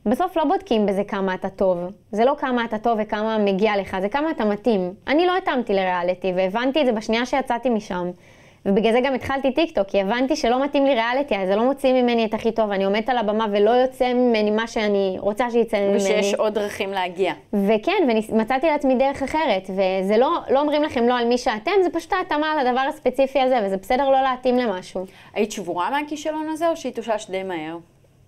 בסוף 0.06 0.36
לא 0.36 0.44
בודקים 0.44 0.86
בזה 0.86 1.04
כמה 1.04 1.34
אתה 1.34 1.48
טוב. 1.48 1.78
זה 2.12 2.24
לא 2.24 2.34
כמה 2.38 2.64
אתה 2.64 2.78
טוב 2.78 2.98
וכמה 3.02 3.38
מגיע 3.38 3.76
לך, 3.76 3.96
זה 4.00 4.08
כמה 4.08 4.30
אתה 4.30 4.44
מתאים. 4.44 4.94
אני 5.06 5.26
לא 5.26 5.36
התאמתי 5.36 5.74
לריאליטי, 5.74 6.32
והבנתי 6.36 6.80
את 6.80 6.86
זה 6.86 6.92
בשנייה 6.92 7.26
שיצאתי 7.26 7.70
משם. 7.70 8.10
ובגלל 8.66 8.92
זה 8.92 9.00
גם 9.00 9.14
התחלתי 9.14 9.52
טיקטוק, 9.52 9.88
כי 9.88 10.00
הבנתי 10.00 10.36
שלא 10.36 10.64
מתאים 10.64 10.86
לי 10.86 10.94
ריאליטי, 10.94 11.36
אז 11.36 11.48
זה 11.48 11.56
לא 11.56 11.64
מוציא 11.64 11.92
ממני 11.92 12.24
את 12.24 12.34
הכי 12.34 12.52
טוב, 12.52 12.70
אני 12.70 12.84
עומדת 12.84 13.08
על 13.08 13.18
הבמה 13.18 13.46
ולא 13.52 13.70
יוצא 13.70 14.12
ממני 14.12 14.50
מה 14.50 14.66
שאני 14.66 15.16
רוצה 15.18 15.50
שיצא 15.50 15.80
ממני. 15.80 15.96
ושיש 15.96 16.34
עוד 16.34 16.54
דרכים 16.54 16.90
להגיע. 16.90 17.32
וכן, 17.52 18.08
ומצאתי 18.28 18.66
לעצמי 18.66 18.94
דרך 18.94 19.22
אחרת, 19.22 19.70
וזה 19.70 20.16
לא, 20.18 20.30
לא 20.50 20.60
אומרים 20.60 20.82
לכם 20.82 21.08
לא 21.08 21.18
על 21.18 21.28
מי 21.28 21.38
שאתם, 21.38 21.70
זה 21.82 21.90
פשוט 21.90 22.12
ההתאמה 22.12 22.64
לדבר 22.64 22.80
הספציפי 22.80 23.40
הזה, 23.40 23.58
וזה 23.64 23.76
בסדר 23.76 24.10
לא 24.10 24.22
להתאים 24.22 24.58
למשהו. 24.58 25.04
היית 25.34 25.52
שבורה 25.52 25.90
מהכישלון 25.90 26.48
הזה, 26.52 26.68
או 26.68 26.76
שהתאוששת 26.76 27.30
די 27.30 27.42
מהר? 27.42 27.76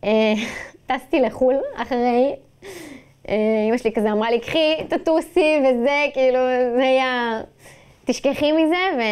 אה, 0.04 0.32
טסתי 0.86 1.20
לחו"ל 1.20 1.54
אחרי, 1.76 2.34
אה, 3.28 3.34
אמא 3.68 3.78
שלי 3.78 3.92
כזה 3.92 4.12
אמרה 4.12 4.30
לי, 4.30 4.40
קחי, 4.40 4.74
תטוסי 4.88 5.58
וזה, 5.60 6.06
כאילו, 6.14 6.38
זה 6.76 6.82
היה, 6.82 7.40
תשכחי 8.04 8.52
מזה, 8.52 8.76
ו... 8.98 9.02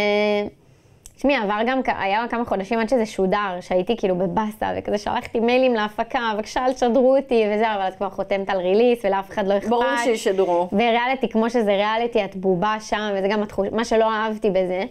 תשמעי, 1.23 1.37
עבר 1.37 1.59
גם, 1.67 1.81
היה 1.87 2.25
כמה 2.31 2.45
חודשים 2.45 2.79
עד 2.79 2.89
שזה 2.89 3.07
שודר, 3.07 3.61
שהייתי 3.61 3.97
כאילו 3.97 4.15
בבאסה, 4.15 4.73
וכזה 4.77 4.99
שלחתי 4.99 5.41
מיילים 5.41 5.75
להפקה, 5.75 6.33
בבקשה 6.35 6.67
אל 6.67 6.73
תשדרו 6.73 7.17
אותי 7.17 7.45
וזה, 7.55 7.75
אבל 7.75 7.89
את 7.89 7.95
כבר 7.95 8.11
חותמת 8.11 8.51
על 8.51 8.59
ריליס, 8.59 9.05
ולאף 9.05 9.31
אחד 9.31 9.47
לא 9.47 9.59
אכפת. 9.59 9.69
ברור 9.69 9.97
שישדרו. 10.05 10.69
וריאליטי, 10.73 11.29
כמו 11.29 11.51
שזה 11.51 11.77
ריאליטי, 11.77 12.25
את 12.25 12.37
בובה 12.37 12.77
שם, 12.81 13.11
וזה 13.15 13.29
גם 13.29 13.43
התחוש... 13.43 13.69
מה 13.73 13.85
שלא 13.85 14.11
אהבתי 14.11 14.51
בזה. 14.51 14.85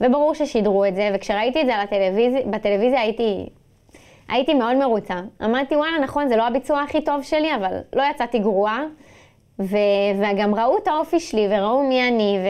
וברור 0.00 0.34
ששידרו 0.34 0.84
את 0.84 0.94
זה, 0.94 1.10
וכשראיתי 1.14 1.60
את 1.60 1.66
זה 1.66 1.74
על 1.74 1.80
הטלוויזיה, 1.80 2.40
בטלוויזיה 2.46 3.00
הייתי, 3.00 3.46
הייתי 4.28 4.54
מאוד 4.54 4.76
מרוצה. 4.76 5.20
אמרתי, 5.44 5.76
וואלה, 5.76 5.98
נכון, 6.02 6.28
זה 6.28 6.36
לא 6.36 6.46
הביצוע 6.46 6.80
הכי 6.80 7.00
טוב 7.00 7.22
שלי, 7.22 7.54
אבל 7.54 7.78
לא 7.92 8.02
יצאתי 8.10 8.38
גרועה. 8.38 8.84
ו... 9.58 9.76
וגם 10.18 10.54
ראו 10.54 10.78
את 10.78 10.88
האופי 10.88 11.20
שלי, 11.20 11.46
וראו 11.50 11.82
מי 11.82 12.08
אני, 12.08 12.38
ו... 12.38 12.48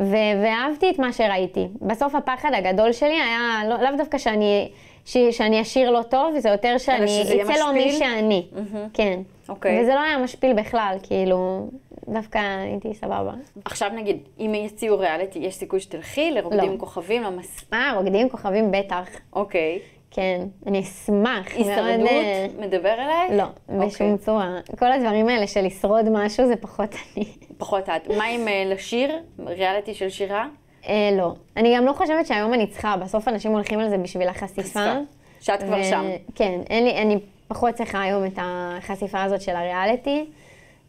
ו... 0.00 0.14
ואהבתי 0.42 0.90
את 0.90 0.98
מה 0.98 1.12
שראיתי. 1.12 1.68
בסוף 1.80 2.14
הפחד 2.14 2.50
הגדול 2.54 2.92
שלי 2.92 3.20
היה 3.20 3.68
לא, 3.68 3.82
לאו 3.82 3.96
דווקא 3.96 4.18
שאני, 4.18 4.70
ש... 5.04 5.16
שאני 5.16 5.62
אשיר 5.62 5.90
לא 5.90 6.02
טוב, 6.02 6.38
זה 6.38 6.48
יותר 6.48 6.78
שאני 6.78 7.22
אצא 7.42 7.52
לו 7.66 7.72
מי? 7.72 7.92
שאני. 7.92 8.46
כן. 8.92 9.20
אוקיי. 9.48 9.82
וזה 9.82 9.94
לא 9.94 10.00
היה 10.00 10.18
משפיל 10.18 10.52
בכלל, 10.52 10.96
כאילו, 11.02 11.68
דווקא 12.08 12.38
הייתי 12.38 12.94
סבבה. 12.94 13.32
עכשיו 13.64 13.90
נגיד, 13.94 14.18
אם 14.38 14.54
יציעו 14.54 14.98
ריאליטי, 14.98 15.38
יש 15.38 15.54
סיכוי 15.54 15.80
שתלכי 15.80 16.30
לרוקדים 16.30 16.72
לא. 16.72 16.78
כוכבים, 16.78 17.22
למס... 17.22 17.64
אה, 17.72 17.92
רוקדים 17.96 18.28
כוכבים 18.28 18.70
בטח. 18.70 19.08
אוקיי. 19.32 19.78
כן, 20.10 20.40
אני 20.66 20.80
אשמח 20.80 21.56
מאוד... 21.56 21.66
אה, 21.68 21.74
הישרדות, 21.86 22.60
מדבר 22.60 22.92
אליי? 22.92 23.36
לא, 23.36 23.44
בשום 23.86 24.16
צורה. 24.16 24.58
כל 24.78 24.92
הדברים 24.92 25.28
האלה 25.28 25.46
של 25.46 25.66
לשרוד 25.66 26.08
משהו 26.08 26.46
זה 26.46 26.56
פחות 26.56 26.94
אני. 26.94 27.24
פחות 27.60 27.88
את. 27.88 28.08
מה 28.08 28.24
עם 28.24 28.48
אה, 28.48 28.64
לשיר? 28.66 29.18
ריאליטי 29.46 29.94
של 29.94 30.08
שירה? 30.08 30.46
אה, 30.88 31.10
לא. 31.16 31.32
אני 31.56 31.76
גם 31.76 31.86
לא 31.86 31.92
חושבת 31.92 32.26
שהיום 32.26 32.54
אני 32.54 32.66
צריכה, 32.66 32.96
בסוף 32.96 33.28
אנשים 33.28 33.52
הולכים 33.52 33.80
על 33.80 33.88
זה 33.88 33.98
בשביל 33.98 34.28
החשיפה. 34.28 34.62
חשיפה. 34.62 34.92
שאת 35.40 35.62
כבר 35.62 35.82
שם. 35.82 36.04
כן, 36.34 36.60
אין 36.70 36.84
לי, 36.84 36.96
אני 36.96 37.18
פחות 37.48 37.74
צריכה 37.74 38.02
היום 38.02 38.26
את 38.26 38.38
החשיפה 38.42 39.22
הזאת 39.22 39.40
של 39.40 39.56
הריאליטי. 39.56 40.24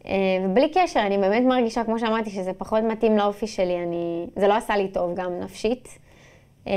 אה, 0.06 0.12
ובלי 0.44 0.68
קשר, 0.74 1.00
אני 1.00 1.18
באמת 1.18 1.42
מרגישה, 1.42 1.84
כמו 1.84 1.98
שאמרתי, 1.98 2.30
שזה 2.30 2.52
פחות 2.52 2.82
מתאים 2.82 3.16
לאופי 3.16 3.46
שלי. 3.46 3.82
אני... 3.82 4.26
זה 4.36 4.48
לא 4.48 4.54
עשה 4.54 4.76
לי 4.76 4.88
טוב, 4.88 5.14
גם 5.14 5.40
נפשית. 5.40 5.88
אה, 6.68 6.72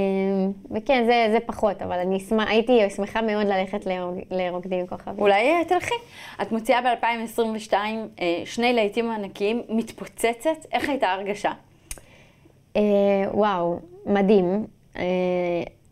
וכן, 0.72 1.04
זה, 1.06 1.28
זה 1.32 1.38
פחות, 1.46 1.82
אבל 1.82 2.00
אני 2.00 2.20
שמח, 2.20 2.48
הייתי 2.50 2.90
שמחה 2.96 3.22
מאוד 3.22 3.48
ללכת 3.48 3.86
לרוג- 3.86 4.24
לרוקדים 4.32 4.80
עם 4.80 4.88
כוכבים. 4.88 5.20
אולי 5.20 5.52
אה, 5.52 5.66
תלכי. 5.68 5.94
את 6.42 6.52
מוציאה 6.52 6.82
ב-2022 6.82 7.74
אה, 7.74 8.42
שני 8.46 8.74
להיטים 8.74 9.12
ענקיים, 9.12 9.62
מתפוצצת, 9.70 10.66
איך 10.72 10.90
הייתה 10.90 11.08
ההרגשה? 11.08 11.52
אה, 12.76 12.82
וואו, 13.32 13.80
מדהים. 14.06 14.66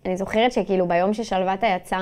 אני 0.05 0.17
זוכרת 0.17 0.51
שכאילו 0.51 0.87
ביום 0.87 1.13
ששלוותה 1.13 1.67
יצא, 1.67 1.99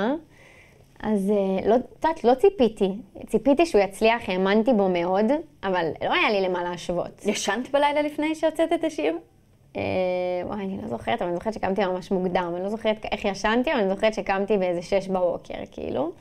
אז 1.04 1.34
לא, 1.66 1.76
את 1.76 1.82
יודעת, 2.06 2.24
לא 2.24 2.34
ציפיתי. 2.34 2.90
ציפיתי 3.28 3.66
שהוא 3.66 3.82
יצליח, 3.82 4.30
האמנתי 4.30 4.74
בו 4.74 4.90
מאוד, 4.90 5.26
אבל 5.64 5.86
לא 6.04 6.14
היה 6.14 6.30
לי 6.30 6.42
למה 6.42 6.64
להשוות. 6.64 7.26
ישנת 7.26 7.72
בלילה 7.72 8.02
לפני 8.02 8.36
שהוצאת 8.36 8.74
את 8.74 8.84
השיר? 8.84 9.18
אה, 9.78 9.82
וואי, 10.44 10.60
אני 10.60 10.78
לא 10.82 10.88
זוכרת, 10.88 11.22
אבל 11.22 11.28
אני 11.28 11.36
זוכרת 11.36 11.54
שקמתי 11.54 11.86
ממש 11.86 12.12
מוקדם. 12.12 12.54
אני 12.56 12.64
לא 12.64 12.70
זוכרת 12.70 13.06
איך 13.12 13.26
ישנתי, 13.26 13.72
אבל 13.72 13.80
אני 13.80 13.90
זוכרת 13.90 14.14
שקמתי 14.14 14.58
באיזה 14.58 14.82
שש 14.82 15.08
בבוקר, 15.08 15.54
כאילו. 15.72 16.12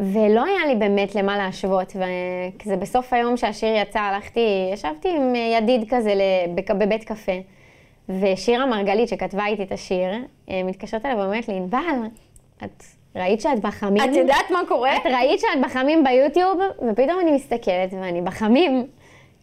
ולא 0.00 0.44
היה 0.44 0.66
לי 0.66 0.74
באמת 0.74 1.14
למה 1.14 1.36
להשוות, 1.38 1.96
וכזה 1.96 2.76
בסוף 2.76 3.12
היום 3.12 3.36
שהשיר 3.36 3.76
יצא, 3.76 3.98
הלכתי, 4.00 4.70
ישבתי 4.72 5.08
עם 5.16 5.34
ידיד 5.34 5.84
כזה 5.88 6.12
לב- 6.14 6.78
בבית 6.78 7.04
קפה, 7.04 7.32
ושירה 8.08 8.66
מרגלית, 8.66 9.08
שכתבה 9.08 9.46
איתי 9.46 9.62
את 9.62 9.72
השיר, 9.72 10.10
אה, 10.50 10.62
מתקשרת 10.64 11.06
אליי 11.06 11.16
ואומרת 11.16 11.48
לי, 11.48 11.54
ענבל, 11.54 12.06
את 12.64 12.84
ראית 13.16 13.40
שאת 13.40 13.60
בחמים? 13.60 14.10
את 14.10 14.16
יודעת 14.16 14.50
מה 14.50 14.60
קורה? 14.68 14.96
את 14.96 15.06
ראית 15.06 15.40
שאת 15.40 15.60
בחמים 15.62 16.04
ביוטיוב? 16.04 16.58
ופתאום 16.90 17.20
אני 17.22 17.32
מסתכלת 17.32 17.92
ואני 17.92 18.20
בחמים. 18.20 18.86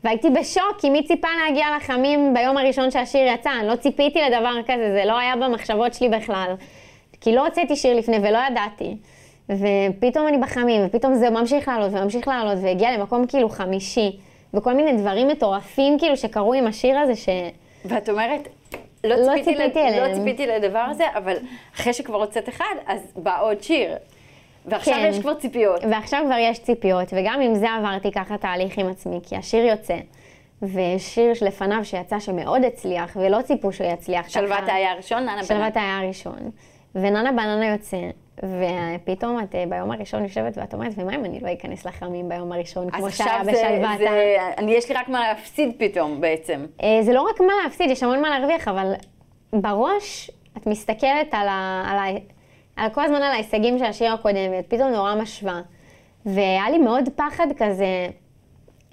והייתי 0.03 0.29
בשוק, 0.29 0.77
כי 0.79 0.89
מי 0.89 1.03
ציפה 1.07 1.27
להגיע 1.45 1.65
לחמים 1.77 2.33
ביום 2.33 2.57
הראשון 2.57 2.91
שהשיר 2.91 3.27
יצא? 3.33 3.49
אני 3.59 3.67
לא 3.67 3.75
ציפיתי 3.75 4.19
לדבר 4.21 4.61
כזה, 4.67 4.91
זה 4.91 5.03
לא 5.05 5.17
היה 5.19 5.35
במחשבות 5.35 5.93
שלי 5.93 6.09
בכלל. 6.09 6.53
כי 7.21 7.35
לא 7.35 7.45
הוצאתי 7.45 7.75
שיר 7.75 7.97
לפני 7.97 8.17
ולא 8.17 8.39
ידעתי. 8.51 8.95
ופתאום 9.49 10.27
אני 10.27 10.37
בחמים, 10.37 10.81
ופתאום 10.85 11.15
זה 11.15 11.29
ממשיך 11.29 11.67
לעלות 11.67 11.91
וממשיך 11.93 12.27
לעלות, 12.27 12.57
והגיע 12.61 12.91
למקום 12.97 13.27
כאילו 13.27 13.49
חמישי. 13.49 14.17
וכל 14.53 14.73
מיני 14.73 14.93
דברים 14.93 15.27
מטורפים 15.27 15.99
כאילו 15.99 16.17
שקרו 16.17 16.53
עם 16.53 16.67
השיר 16.67 16.99
הזה, 16.99 17.15
ש... 17.15 17.29
ואת 17.85 18.09
אומרת, 18.09 18.47
לא 19.03 19.15
לא 19.15 19.33
ציפיתי, 19.35 19.57
ציפיתי 19.57 19.79
לד- 19.79 20.09
לא. 20.09 20.13
ציפיתי 20.13 20.47
לדבר 20.47 20.79
הזה, 20.79 21.03
אבל 21.17 21.35
אחרי 21.75 21.93
שכבר 21.93 22.17
הוצאת 22.17 22.49
אחד, 22.49 22.75
אז 22.87 23.13
בא 23.15 23.41
עוד 23.41 23.63
שיר. 23.63 23.95
ועכשיו 24.67 24.93
כן. 24.93 25.07
יש 25.09 25.19
כבר 25.19 25.33
ציפיות. 25.33 25.81
ועכשיו 25.91 26.23
כבר 26.25 26.37
יש 26.39 26.59
ציפיות, 26.59 27.07
וגם 27.11 27.41
עם 27.41 27.55
זה 27.55 27.71
עברתי 27.71 28.11
ככה 28.11 28.37
תהליך 28.37 28.77
עם 28.77 28.87
עצמי, 28.89 29.19
כי 29.23 29.35
השיר 29.35 29.65
יוצא. 29.65 29.97
ושיר 30.61 31.33
שלפניו 31.33 31.85
שיצא 31.85 32.19
שמאוד 32.19 32.63
הצליח, 32.63 33.17
ולא 33.19 33.41
ציפו 33.41 33.71
שהוא 33.71 33.87
יצליח 33.87 34.21
ככה. 34.21 34.29
שלוות 34.29 34.63
היה 34.67 34.91
הראשון, 34.91 35.19
ננה 35.19 35.31
בננה. 35.31 35.43
שלוות 35.43 35.77
היה 35.77 35.97
הראשון. 35.97 36.51
וננה 36.95 37.31
בננה 37.31 37.67
יוצא, 37.67 37.97
ופתאום 38.37 39.39
את 39.39 39.55
אה, 39.55 39.63
ביום 39.69 39.91
הראשון 39.91 40.23
יושבת 40.23 40.57
ואת 40.57 40.73
אומרת, 40.73 40.91
ומה 40.97 41.15
אם 41.15 41.25
אני 41.25 41.39
לא 41.39 41.53
אכנס 41.53 41.85
לחמים 41.85 42.29
ביום 42.29 42.51
הראשון, 42.51 42.87
אז 42.87 42.99
כמו 42.99 43.11
שהיה 43.11 43.43
בשלוותה? 43.43 43.97
זה, 43.97 44.37
אני, 44.57 44.71
יש 44.71 44.89
לי 44.89 44.95
רק 44.95 45.09
מה 45.09 45.19
להפסיד 45.27 45.75
פתאום 45.77 46.21
בעצם. 46.21 46.65
אה, 46.83 46.99
זה 47.01 47.13
לא 47.13 47.21
רק 47.21 47.39
מה 47.39 47.53
להפסיד, 47.63 47.91
יש 47.91 48.03
המון 48.03 48.21
מה 48.21 48.29
להרוויח, 48.29 48.67
אבל 48.67 48.93
בראש 49.53 50.31
את 50.57 50.67
מסתכלת 50.67 51.27
על, 51.31 51.47
ה, 51.47 51.83
על, 51.87 52.15
על 52.77 52.89
כל 52.89 53.01
הזמן 53.01 53.15
על 53.15 53.31
ההישגים 53.31 53.79
של 53.79 53.85
השיר 53.85 54.13
הקודם, 54.13 54.51
ואת 54.51 54.65
פתאום 54.67 54.91
נורא 54.91 55.15
משווה. 55.15 55.61
והיה 56.25 56.69
לי 56.69 56.77
מאוד 56.77 57.09
פחד 57.15 57.47
כזה, 57.57 58.07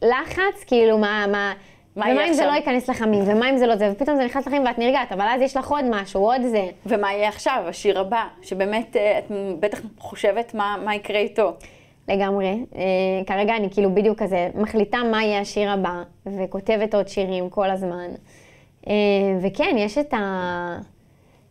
לחץ, 0.02 0.64
כאילו, 0.66 0.98
מה, 0.98 1.26
מה, 1.26 1.52
מה 1.96 2.06
ומה 2.12 2.28
אם 2.28 2.32
זה 2.32 2.42
עכשיו? 2.42 2.46
לא 2.46 2.52
ייכנס 2.56 2.90
לחמים, 2.90 3.22
ומה 3.26 3.50
אם 3.50 3.56
זה 3.56 3.66
לא 3.66 3.76
זה, 3.76 3.92
ופתאום 3.92 4.16
זה 4.16 4.24
נכנס 4.24 4.46
לחיים 4.46 4.64
ואת 4.64 4.78
נרגעת, 4.78 5.12
אבל 5.12 5.26
אז 5.28 5.40
יש 5.40 5.56
לך 5.56 5.68
עוד 5.70 5.84
משהו, 5.90 6.20
עוד 6.20 6.42
זה. 6.42 6.66
ומה 6.86 7.12
יהיה 7.12 7.28
עכשיו, 7.28 7.64
השיר 7.66 8.00
הבא, 8.00 8.24
שבאמת 8.42 8.96
אה, 8.96 9.18
את 9.18 9.24
בטח 9.60 9.80
חושבת 9.98 10.54
מה, 10.54 10.76
מה 10.84 10.94
יקרה 10.94 11.18
איתו. 11.18 11.52
לגמרי. 12.08 12.64
אה, 12.76 12.82
כרגע 13.26 13.56
אני 13.56 13.70
כאילו 13.70 13.94
בדיוק 13.94 14.22
כזה 14.22 14.48
מחליטה 14.54 14.98
מה 15.10 15.24
יהיה 15.24 15.40
השיר 15.40 15.70
הבא, 15.70 16.02
וכותבת 16.26 16.94
עוד 16.94 17.08
שירים 17.08 17.50
כל 17.50 17.70
הזמן. 17.70 18.08
אה, 18.88 18.92
וכן, 19.42 19.74
יש 19.78 19.98
את 19.98 20.14
ה... 20.14 20.78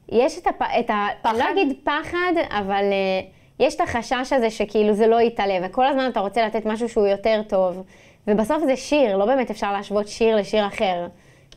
יש 0.09 0.37
את, 0.37 0.47
הפ... 0.47 0.61
את 0.79 0.89
ה... 0.89 1.07
פחד? 1.21 1.35
לא 1.37 1.45
אגיד 1.51 1.77
פחד, 1.83 2.33
אבל 2.49 2.83
אה, 2.83 3.21
יש 3.59 3.75
את 3.75 3.81
החשש 3.81 4.33
הזה 4.33 4.49
שכאילו 4.49 4.93
זה 4.93 5.07
לא 5.07 5.21
יתעלה, 5.21 5.57
וכל 5.63 5.85
הזמן 5.85 6.09
אתה 6.11 6.19
רוצה 6.19 6.45
לתת 6.45 6.65
משהו 6.65 6.89
שהוא 6.89 7.07
יותר 7.07 7.41
טוב. 7.47 7.83
ובסוף 8.27 8.63
זה 8.65 8.75
שיר, 8.75 9.17
לא 9.17 9.25
באמת 9.25 9.51
אפשר 9.51 9.71
להשוות 9.71 10.07
שיר 10.07 10.35
לשיר 10.35 10.67
אחר. 10.67 11.07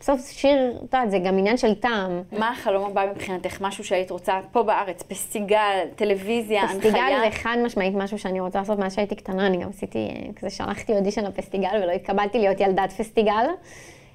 בסוף 0.00 0.30
שיר, 0.30 0.72
את 0.76 0.82
יודעת, 0.82 1.11
זה 1.11 1.18
גם 1.18 1.38
עניין 1.38 1.56
של 1.56 1.74
טעם. 1.74 2.22
מה 2.32 2.50
החלום 2.50 2.85
הבא 2.90 3.06
מבחינתך? 3.12 3.61
משהו 3.61 3.85
שהיית 3.85 4.11
רוצה 4.11 4.40
פה 4.52 4.62
בארץ, 4.62 5.02
פסטיגל, 5.02 5.78
טלוויזיה, 5.96 6.68
פסטיגל 6.68 6.98
הנחיה? 6.98 7.30
זה 7.30 7.37
חד 7.37 7.56
משמעית 7.64 7.94
משהו 7.94 8.18
שאני 8.18 8.40
רוצה 8.40 8.59
לעשות 8.59 8.78
מאז 8.78 8.94
שהייתי 8.94 9.14
קטנה, 9.14 9.46
אני 9.46 9.56
גם 9.56 9.68
עשיתי, 9.68 9.98
אה, 9.98 10.32
כזה 10.37 10.50
שלחתי 10.50 10.92
אודישן 10.92 11.24
לפסטיגל 11.24 11.82
ולא 11.82 11.92
התקבלתי 11.92 12.38
להיות 12.38 12.61
ילדת 12.61 12.92
פסטיגל. 12.92 13.46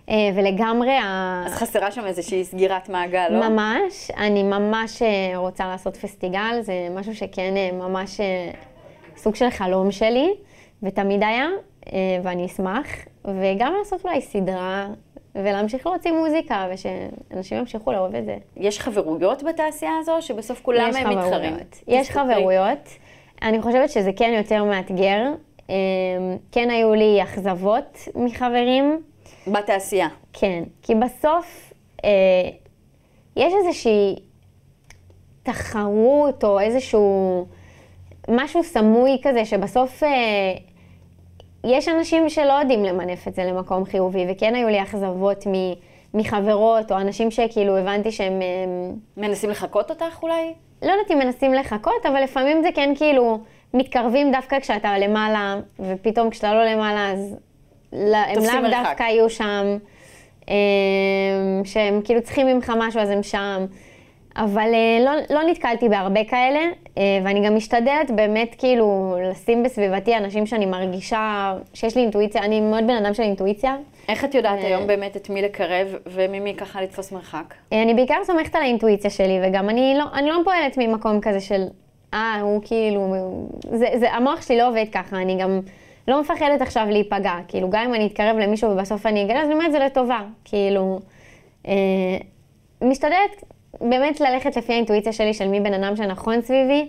אה, 0.10 0.16
ולגמרי, 0.36 0.98
אז 1.46 1.54
חסרה 1.54 1.92
שם 1.92 2.06
איזושהי 2.06 2.44
סגירת 2.44 2.90
מעגל, 2.90 3.28
לא? 3.30 3.50
ממש, 3.50 4.12
אני 4.18 4.44
ממש 4.44 5.02
אה, 5.02 5.38
רוצה 5.38 5.68
לעשות 5.68 5.98
פסטיגל, 5.98 6.62
זה 6.62 6.74
משהו 6.96 7.16
שכן 7.16 7.54
אה, 7.58 7.70
ממש 7.72 8.20
סוג 9.18 9.36
של 9.36 9.50
חלום 9.50 9.92
שלי, 9.92 10.34
ותמיד 10.84 11.24
היה, 11.24 11.48
ואני 12.24 12.46
אשמח, 12.46 12.88
וגם 13.26 13.74
לעשות 13.80 14.06
אולי 14.06 14.22
סדרה, 14.22 14.88
ולהמשיך 15.36 15.88
להוציא 15.88 16.12
מוזיקה, 16.12 16.68
ושאנשים 16.74 17.58
ימשיכו 17.58 17.92
לאהוב 17.92 18.16
את 18.16 18.26
זה. 18.26 18.38
יש 18.58 18.80
חברויות 18.80 19.44
בתעשייה 19.44 19.92
הזו, 20.00 20.12
שבסוף 20.22 20.62
כולם 20.62 20.90
יש 20.90 20.96
הם 20.96 21.10
מתחרים? 21.10 21.54
חברויות. 21.54 21.84
יש. 21.88 22.10
חברויות. 22.10 22.90
אני 23.42 23.62
חושבת 23.62 23.90
שזה 23.90 24.12
כן 24.16 24.34
יותר 24.38 24.64
מאתגר. 24.64 25.22
כן 26.52 26.70
היו 26.70 26.94
לי 26.94 27.24
אכזבות 27.24 27.98
מחברים, 28.16 29.02
בתעשייה. 29.48 30.08
כן. 30.34 30.64
כי 30.82 30.96
בסוף 30.96 31.74
אה, 32.04 32.10
יש 33.36 33.54
איזושהי 33.54 34.16
תחרות 35.44 36.44
או 36.44 36.60
איזשהו 36.60 37.46
משהו 38.30 38.64
סמוי 38.64 39.18
כזה, 39.24 39.46
שבסוף 39.46 40.04
אה, 40.04 40.10
יש 41.64 41.88
אנשים 41.88 42.30
שלא 42.30 42.54
יודעים 42.54 42.84
למנף 42.84 43.28
את 43.28 43.36
זה 43.36 43.44
למקום 43.44 43.86
חיובי, 43.86 44.26
וכן 44.30 44.56
היו 44.56 44.68
לי 44.68 44.82
אכזבות 44.82 45.48
מ... 45.48 45.52
מחברות, 46.14 46.92
או 46.92 46.98
אנשים 46.98 47.32
שכאילו 47.32 47.78
הבנתי 47.78 48.12
שהם... 48.12 48.42
אה, 48.42 48.48
מנסים 49.18 49.50
לחקות 49.50 49.90
אותך 49.90 50.24
אולי? 50.24 50.54
לא 50.82 50.92
יודעת 50.92 51.12
אם 51.12 51.20
מנסים 51.20 51.54
לחכות, 51.54 52.06
אבל 52.06 52.24
לפעמים 52.24 52.62
זה 52.62 52.70
כן 52.76 52.94
כאילו 52.96 53.40
מתקרבים 53.74 54.32
דווקא 54.32 54.60
כשאתה 54.60 54.98
למעלה, 54.98 55.56
ופתאום 55.80 56.30
כשאתה 56.30 56.54
לא 56.54 56.66
למעלה, 56.66 57.12
אז 57.12 57.36
הם 57.94 58.36
תופסים 58.36 58.64
לאו. 58.64 58.72
דווקא 58.72 59.04
יהיו 59.04 59.30
שם, 59.30 59.78
אה, 60.50 60.56
שהם 61.64 62.02
כאילו 62.04 62.22
צריכים 62.22 62.48
ממך 62.48 62.74
משהו, 62.78 63.00
אז 63.00 63.10
הם 63.10 63.24
שם. 63.24 63.66
אבל 64.36 64.70
אה, 64.74 65.06
לא, 65.06 65.12
לא 65.30 65.44
נתקלתי 65.50 65.90
בהרבה 65.90 66.24
כאלה, 66.24 66.60
אה, 66.98 67.04
ואני 67.24 67.46
גם 67.46 67.56
משתדלת 67.56 68.12
באמת 68.16 68.56
כאילו 68.58 69.16
לשים 69.32 69.64
בסביבתי 69.64 70.18
אנשים 70.18 70.46
שאני 70.46 70.66
מרגישה 70.66 71.54
שיש 71.74 71.96
לי 71.96 72.02
אינטואיציה, 72.02 72.44
אני 72.44 72.62
מאוד 72.62 72.84
בן 72.88 73.06
אדם 73.06 73.14
של 73.14 73.24
אינטואיציה. 73.24 73.76
איך 74.10 74.26
את 74.26 74.36
יודעת 74.36 74.60
אה. 74.60 74.68
היום 74.68 74.88
באמת 74.88 75.18
את 75.18 75.30
מי 75.30 75.42
לקרב 75.42 75.88
וממי 76.06 76.56
ככה 76.56 76.82
לתפוס 76.82 77.12
מרחק? 77.12 77.54
אני 77.72 77.94
בעיקר 77.94 78.16
סומכת 78.24 78.56
על 78.56 78.62
האינטואיציה 78.62 79.10
שלי, 79.10 79.40
וגם 79.44 79.70
אני 79.70 79.94
לא, 79.98 80.04
אני 80.14 80.30
לא 80.30 80.38
פועלת 80.44 80.78
ממקום 80.78 81.22
כזה 81.22 81.40
של, 81.40 81.64
אה, 82.14 82.40
הוא 82.42 82.62
כאילו, 82.66 83.16
זה, 83.72 83.88
זה, 83.96 84.14
המוח 84.14 84.42
שלי 84.42 84.58
לא 84.58 84.68
עובד 84.68 84.86
ככה, 84.92 85.18
אני 85.18 85.38
גם 85.38 85.60
לא 86.08 86.22
מפחדת 86.22 86.62
עכשיו 86.62 86.88
להיפגע, 86.90 87.34
כאילו, 87.48 87.70
גם 87.70 87.86
אם 87.86 87.94
אני 87.94 88.08
אתקרב 88.08 88.38
למישהו 88.38 88.72
ובסוף 88.72 89.06
אני 89.06 89.26
אגלה, 89.26 89.42
אז 89.42 89.46
אני 89.46 89.54
אומרת, 89.54 89.72
זה 89.72 89.80
לטובה, 89.80 90.20
כאילו, 90.46 91.00
אה, 91.68 91.74
משתדלת 92.82 93.44
באמת 93.82 94.22
ללכת 94.22 94.58
לפי 94.58 94.74
האינטואיציה 94.74 95.14
שלי 95.14 95.34
של 95.34 95.48
מי 95.48 95.60
בן 95.60 95.74
אדם 95.74 95.96
שנכון 95.96 96.42
סביבי, 96.42 96.88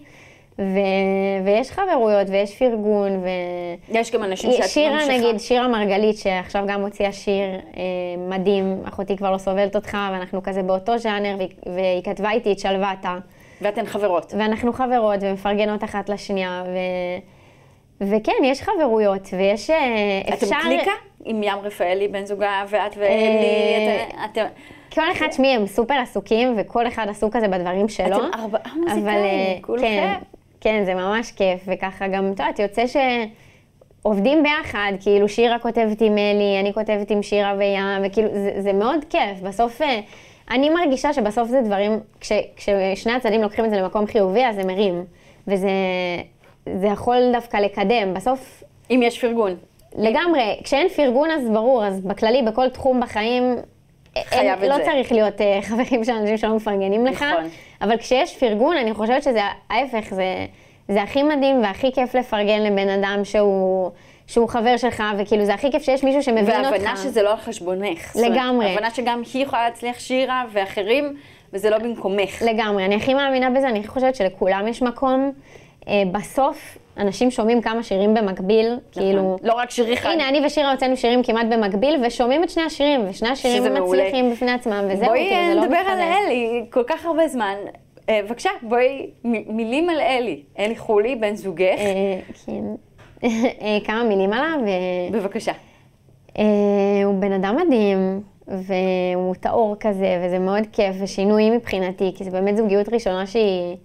ו, 0.58 0.78
ויש 1.44 1.70
חברויות, 1.70 2.28
ויש 2.30 2.58
פרגון, 2.58 3.10
ו... 3.16 3.26
יש 3.88 4.12
גם 4.12 4.24
אנשים 4.24 4.52
שאת 4.52 4.68
שירה 4.68 4.94
ממשיכה. 4.94 5.18
נגיד, 5.18 5.40
שירה 5.40 5.68
מרגלית, 5.68 6.16
שעכשיו 6.18 6.64
גם 6.68 6.80
הוציאה 6.80 7.12
שיר 7.12 7.44
אה, 7.76 7.82
מדהים, 8.28 8.82
אחותי 8.84 9.16
כבר 9.16 9.30
לא 9.30 9.38
סובלת 9.38 9.76
אותך, 9.76 9.98
ואנחנו 10.12 10.42
כזה 10.42 10.62
באותו 10.62 10.98
ז'אנר, 10.98 11.34
והיא, 11.38 11.48
והיא 11.66 12.02
כתבה 12.02 12.30
איתי 12.30 12.52
את 12.52 12.58
שלוותה, 12.58 13.18
ואתן 13.62 13.86
חברות. 13.86 14.34
ואנחנו 14.38 14.72
חברות 14.72 15.18
ומפרגנות 15.20 15.84
אחת 15.84 16.08
לשנייה, 16.08 16.64
ו... 16.66 16.78
וכן, 18.10 18.32
יש 18.44 18.62
חברויות, 18.62 19.28
ויש 19.32 19.70
אה, 19.70 20.20
אפשר... 20.34 20.46
אתם 20.46 20.56
קליקה? 20.62 20.90
עם 21.24 21.42
ים 21.42 21.58
רפאלי, 21.62 22.08
בן 22.08 22.24
זוגה, 22.26 22.64
ואת 22.68 22.96
ואלי, 22.96 23.14
אה, 23.14 24.24
אתם-. 24.24 24.44
כל 24.94 25.12
אחד, 25.12 25.32
שמי, 25.32 25.48
הם 25.48 25.66
סופר 25.66 25.94
עסוקים, 25.94 26.54
וכל 26.56 26.86
אחד 26.86 27.06
עסוק 27.08 27.36
כזה 27.36 27.48
בדברים 27.48 27.88
שלו. 27.88 28.16
אתם 28.16 28.40
ארבעה 28.40 28.62
אבל, 28.64 28.86
אה, 28.86 28.94
מוזיקאים, 28.94 29.62
כולכם. 29.62 29.84
כן, 29.86 30.14
כן, 30.60 30.84
זה 30.84 30.94
ממש 30.94 31.30
כיף, 31.30 31.60
וככה 31.66 32.08
גם, 32.08 32.24
את 32.24 32.30
יודעת, 32.30 32.58
יוצא 32.58 32.84
שעובדים 34.02 34.42
ביחד, 34.42 34.92
כאילו 35.00 35.28
שירה 35.28 35.58
כותבת 35.58 36.00
עם 36.00 36.18
אלי, 36.18 36.60
אני 36.60 36.72
כותבת 36.72 37.10
עם 37.10 37.22
שירה 37.22 37.54
וים, 37.58 38.04
וכאילו, 38.04 38.28
זה, 38.32 38.52
זה 38.58 38.72
מאוד 38.72 39.04
כיף. 39.10 39.40
בסוף 39.42 39.80
אני 40.50 40.70
מרגישה 40.70 41.12
שבסוף 41.12 41.48
זה 41.48 41.60
דברים, 41.60 42.00
כש, 42.20 42.32
כששני 42.56 43.12
הצדדים 43.12 43.42
לוקחים 43.42 43.64
את 43.64 43.70
זה 43.70 43.76
למקום 43.76 44.06
חיובי, 44.06 44.44
אז 44.44 44.54
זה 44.54 44.64
מרים. 44.64 45.04
וזה 45.46 45.68
זה 46.66 46.86
יכול 46.86 47.18
דווקא 47.32 47.56
לקדם. 47.56 48.14
בסוף, 48.14 48.62
אם 48.90 49.00
יש 49.02 49.20
פרגון. 49.20 49.56
לגמרי, 49.98 50.60
כשאין 50.64 50.88
פרגון 50.88 51.30
אז 51.30 51.50
ברור, 51.50 51.84
אז 51.84 52.00
בכללי, 52.00 52.42
בכל 52.42 52.68
תחום 52.68 53.00
בחיים, 53.00 53.56
חייב 54.24 54.62
אין, 54.62 54.64
את 54.64 54.68
לא 54.68 54.76
זה. 54.76 54.84
צריך 54.84 55.12
להיות 55.12 55.40
uh, 55.40 55.42
חברים 55.68 56.04
של 56.04 56.12
אנשים 56.12 56.36
שלא 56.36 56.56
מפרגנים 56.56 57.06
לך. 57.06 57.22
נכון. 57.22 57.48
אבל 57.80 57.96
כשיש 57.96 58.36
פרגון, 58.36 58.76
אני 58.76 58.94
חושבת 58.94 59.22
שזה 59.22 59.40
ההפך, 59.70 60.14
זה, 60.14 60.46
זה 60.88 61.02
הכי 61.02 61.22
מדהים 61.22 61.62
והכי 61.62 61.92
כיף 61.92 62.14
לפרגן 62.14 62.62
לבן 62.62 62.88
אדם 62.88 63.20
שהוא, 63.24 63.90
שהוא 64.26 64.48
חבר 64.48 64.76
שלך, 64.76 65.02
וכאילו 65.18 65.44
זה 65.44 65.54
הכי 65.54 65.70
כיף 65.72 65.82
שיש 65.82 66.04
מישהו 66.04 66.22
שמבין 66.22 66.64
אותך. 66.64 66.70
והבנה 66.72 66.96
שזה 66.96 67.22
לא 67.22 67.30
על 67.30 67.36
חשבונך. 67.36 68.16
לגמרי. 68.16 68.72
הבנה 68.72 68.90
שגם 68.90 69.22
היא 69.34 69.42
יכולה 69.42 69.68
להצליח 69.68 69.98
שירה 69.98 70.44
ואחרים, 70.52 71.16
וזה 71.52 71.70
לא 71.70 71.78
במקומך. 71.78 72.42
לגמרי, 72.42 72.84
אני 72.84 72.94
הכי 72.94 73.14
מאמינה 73.14 73.50
בזה, 73.50 73.68
אני 73.68 73.78
הכי 73.78 73.88
חושבת 73.88 74.14
שלכולם 74.14 74.68
יש 74.68 74.82
מקום. 74.82 75.32
אה, 75.88 76.02
בסוף, 76.12 76.78
אנשים 76.98 77.30
שומעים 77.30 77.60
כמה 77.62 77.82
שירים 77.82 78.14
במקביל, 78.14 78.78
כאילו... 78.92 79.34
נכון. 79.34 79.48
לא 79.48 79.54
רק 79.54 79.70
שיר 79.70 79.92
אחד. 79.92 80.10
הנה, 80.10 80.28
אני 80.28 80.46
ושירה 80.46 80.72
הוצאנו 80.72 80.96
שירים 80.96 81.22
כמעט 81.22 81.46
במקביל, 81.50 82.04
ושומעים 82.06 82.44
את 82.44 82.50
שני 82.50 82.62
השירים, 82.62 83.00
ושני 83.08 83.28
השירים 83.28 83.56
שזה 83.58 83.70
מעולה. 83.70 84.02
מצליחים 84.02 84.30
בפני 84.32 84.52
עצמם, 84.52 84.84
וזהו, 84.90 85.08
בואי 85.08 85.28
כאילו, 85.30 85.46
זה 85.48 85.54
לא 85.54 85.62
נדבר. 85.64 85.76
על 85.76 85.98
אלי, 86.00 86.64
כל 86.70 86.82
כך 86.86 87.06
הרבה 87.06 87.28
זמן. 87.28 87.54
אה, 88.08 88.20
בבקשה, 88.24 88.50
בואי, 88.62 89.10
מ- 89.24 89.56
מילים 89.56 89.90
על 89.90 90.00
אלי. 90.00 90.42
אלי 90.58 90.76
חולי, 90.76 91.16
בן 91.16 91.34
זוגך. 91.36 91.78
אה, 91.78 92.20
כן. 92.46 92.64
אה, 93.62 93.78
כמה 93.84 94.04
מילים 94.04 94.32
עליו. 94.32 94.58
אה, 94.66 95.10
בבקשה. 95.12 95.52
אה, 96.38 96.44
הוא 97.04 97.14
בן 97.14 97.32
אדם 97.32 97.56
מדהים, 97.66 98.20
והוא 98.48 99.34
טהור 99.34 99.76
כזה, 99.80 100.22
וזה 100.24 100.38
מאוד 100.38 100.62
כיף 100.72 100.96
ושינוי 101.00 101.50
מבחינתי, 101.50 102.12
כי 102.16 102.24
זו 102.24 102.30
באמת 102.30 102.56
זוגיות 102.56 102.88
ראשונה 102.88 103.26
שהיא 103.26 103.76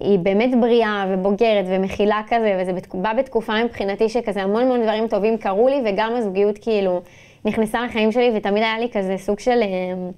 היא 0.00 0.18
באמת 0.18 0.60
בריאה 0.60 1.06
ובוגרת 1.08 1.64
ומכילה 1.68 2.20
כזה, 2.28 2.58
וזה 2.60 2.72
בא 2.94 3.12
בתקופה 3.12 3.64
מבחינתי 3.64 4.08
שכזה 4.08 4.42
המון 4.42 4.62
המון 4.62 4.82
דברים 4.82 5.08
טובים 5.08 5.38
קרו 5.38 5.68
לי, 5.68 5.82
וגם 5.84 6.14
הזוגיות 6.16 6.58
כאילו 6.58 7.00
נכנסה 7.44 7.84
לחיים 7.84 8.12
שלי, 8.12 8.30
ותמיד 8.34 8.62
היה 8.62 8.78
לי 8.78 8.88
כזה 8.92 9.14
סוג 9.18 9.38
של 9.38 9.62
אה, 9.62 10.10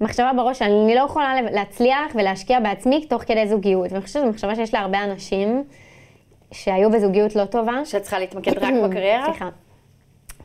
מחשבה 0.00 0.30
בראש, 0.36 0.62
אני 0.62 0.94
לא 0.94 1.00
יכולה 1.00 1.42
להצליח 1.42 2.12
ולהשקיע 2.14 2.60
בעצמי 2.60 3.06
תוך 3.06 3.22
כדי 3.22 3.48
זוגיות, 3.48 3.92
ואני 3.92 4.02
חושבת 4.02 4.22
שזו 4.22 4.30
מחשבה 4.30 4.54
שיש 4.54 4.74
להרבה 4.74 5.04
אנשים 5.04 5.64
שהיו 6.52 6.90
בזוגיות 6.90 7.36
לא 7.36 7.44
טובה. 7.44 7.84
שאת 7.84 8.02
צריכה 8.02 8.18
להתמקד 8.18 8.58
רק 8.58 8.74
בקריירה? 8.84 9.24
סליחה. 9.24 9.48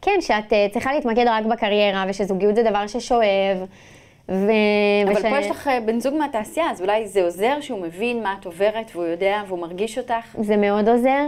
כן, 0.01 0.21
שאת 0.21 0.53
אה, 0.53 0.67
צריכה 0.71 0.93
להתמקד 0.93 1.25
רק 1.27 1.45
בקריירה, 1.45 2.05
ושזוגיות 2.07 2.55
זה 2.55 2.63
דבר 2.63 2.87
ששואב. 2.87 3.57
ו... 4.29 4.51
אבל 5.05 5.15
וש... 5.15 5.21
פה 5.21 5.39
יש 5.39 5.51
לך 5.51 5.67
אה, 5.67 5.79
בן 5.79 5.99
זוג 5.99 6.15
מהתעשייה, 6.15 6.71
אז 6.71 6.81
אולי 6.81 7.07
זה 7.07 7.23
עוזר 7.23 7.57
שהוא 7.61 7.81
מבין 7.81 8.23
מה 8.23 8.35
את 8.39 8.45
עוברת, 8.45 8.91
והוא 8.93 9.05
יודע, 9.05 9.41
והוא 9.47 9.59
מרגיש 9.59 9.97
אותך. 9.97 10.35
זה 10.39 10.57
מאוד 10.57 10.89
עוזר. 10.89 11.25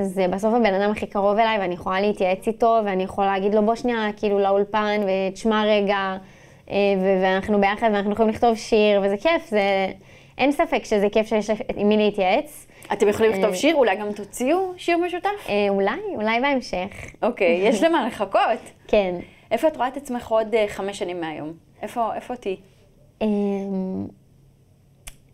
זה 0.00 0.28
בסוף 0.28 0.54
הבן 0.54 0.74
אדם 0.74 0.90
הכי 0.90 1.06
קרוב 1.06 1.38
אליי, 1.38 1.58
ואני 1.58 1.74
יכולה 1.74 2.00
להתייעץ 2.00 2.46
איתו, 2.46 2.80
ואני 2.84 3.02
יכולה 3.02 3.26
להגיד 3.26 3.54
לו, 3.54 3.62
בוא 3.62 3.74
שנייה, 3.74 4.08
כאילו, 4.16 4.38
לאולפן, 4.38 5.00
ותשמע 5.06 5.64
רגע, 5.64 6.16
אה, 6.70 6.76
ואנחנו 7.22 7.60
ביחד, 7.60 7.90
ואנחנו 7.92 8.12
יכולים 8.12 8.32
לכתוב 8.32 8.54
שיר, 8.54 9.00
וזה 9.02 9.16
כיף, 9.16 9.48
זה... 9.48 9.86
אין 10.38 10.52
ספק 10.52 10.84
שזה 10.84 11.08
כיף 11.12 11.26
שיש 11.26 11.50
עם 11.76 11.88
מי 11.88 11.96
להתייעץ. 11.96 12.66
אתם 12.92 13.08
יכולים 13.08 13.32
לכתוב 13.32 13.50
אה. 13.50 13.54
שיר, 13.54 13.76
אולי 13.76 13.96
גם 13.96 14.12
תוציאו 14.12 14.72
שיר 14.76 14.98
משותף? 14.98 15.48
אולי, 15.68 16.00
אולי 16.14 16.40
בהמשך. 16.40 17.14
אוקיי, 17.22 17.60
יש 17.68 17.82
למה 17.82 18.06
לחכות. 18.06 18.70
כן. 18.88 19.14
איפה 19.50 19.68
את 19.68 19.76
רואה 19.76 19.88
את 19.88 19.96
עצמך 19.96 20.28
עוד 20.28 20.54
חמש 20.68 20.98
שנים 20.98 21.20
מהיום? 21.20 21.67
איפה 21.82 22.14
איפה 22.14 22.36
תהיי? 22.36 22.56
אמ, 23.20 24.06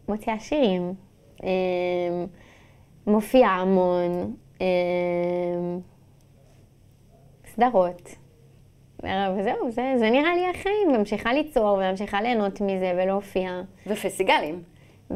מוציאה 0.09 0.38
שירים, 0.38 0.94
אמ, 1.42 2.26
מופיעה 3.07 3.50
המון, 3.61 4.35
אמ, 4.61 5.80
סדרות. 7.46 8.14
וזהו, 9.38 9.70
זה, 9.70 9.94
זה 9.96 10.11
נראה 10.11 10.35
לי 10.35 10.48
החיים, 10.50 10.88
ממשיכה 10.98 11.33
ליצור 11.33 11.72
וממשיכה 11.72 12.22
ליהנות 12.22 12.61
מזה 12.61 12.92
ולהופיע, 12.96 13.61
ופסטיגלים, 13.87 14.62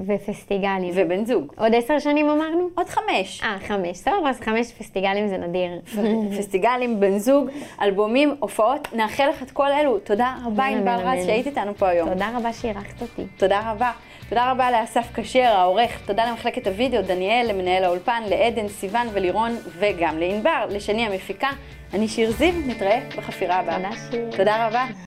ופסטיגלים. 0.06 0.90
ובן 0.94 1.24
זוג. 1.24 1.52
עוד 1.58 1.74
עשר 1.74 1.98
שנים 1.98 2.28
אמרנו? 2.30 2.68
עוד 2.74 2.88
חמש. 2.88 3.42
אה, 3.42 3.56
חמש. 3.66 3.96
סבבה, 3.96 4.30
אז 4.30 4.40
חמש 4.40 4.72
פסטיגלים 4.72 5.28
זה 5.28 5.37
נדיר. 5.37 5.70
פסטיגלים, 6.38 7.00
בן 7.00 7.18
זוג, 7.18 7.48
אלבומים, 7.82 8.34
הופעות, 8.38 8.88
נאחל 8.92 9.28
לך 9.28 9.42
את 9.42 9.50
כל 9.50 9.72
אלו. 9.72 9.98
תודה 9.98 10.37
רבה, 10.46 10.64
ענבל. 10.64 10.96
רז, 11.04 11.26
שהיית 11.26 11.46
איתנו 11.46 11.74
פה 11.74 11.88
היום. 11.88 12.08
תודה 12.08 12.30
רבה 12.37 12.52
שאירחת 12.52 13.02
אותי. 13.02 13.22
תודה 13.37 13.72
רבה. 13.72 13.92
תודה 14.28 14.52
רבה 14.52 14.70
לאסף 14.70 15.06
כשר, 15.14 15.40
העורך. 15.40 16.06
תודה 16.06 16.30
למחלקת 16.30 16.66
הוידאו, 16.66 17.02
דניאל, 17.02 17.46
למנהל 17.48 17.84
האולפן, 17.84 18.22
לעדן, 18.30 18.68
סיון 18.68 19.06
ולירון, 19.12 19.56
וגם 19.78 20.18
לענבר, 20.18 20.66
לשני 20.70 21.06
המפיקה. 21.06 21.48
אני 21.94 22.08
שיר 22.08 22.30
זיו, 22.30 22.52
נתראה 22.66 23.00
בחפירה 23.16 23.56
הבאה. 23.56 23.76
תודה, 23.76 23.96
שיר. 24.11 24.30
תודה 24.37 24.66
רבה. 24.66 24.84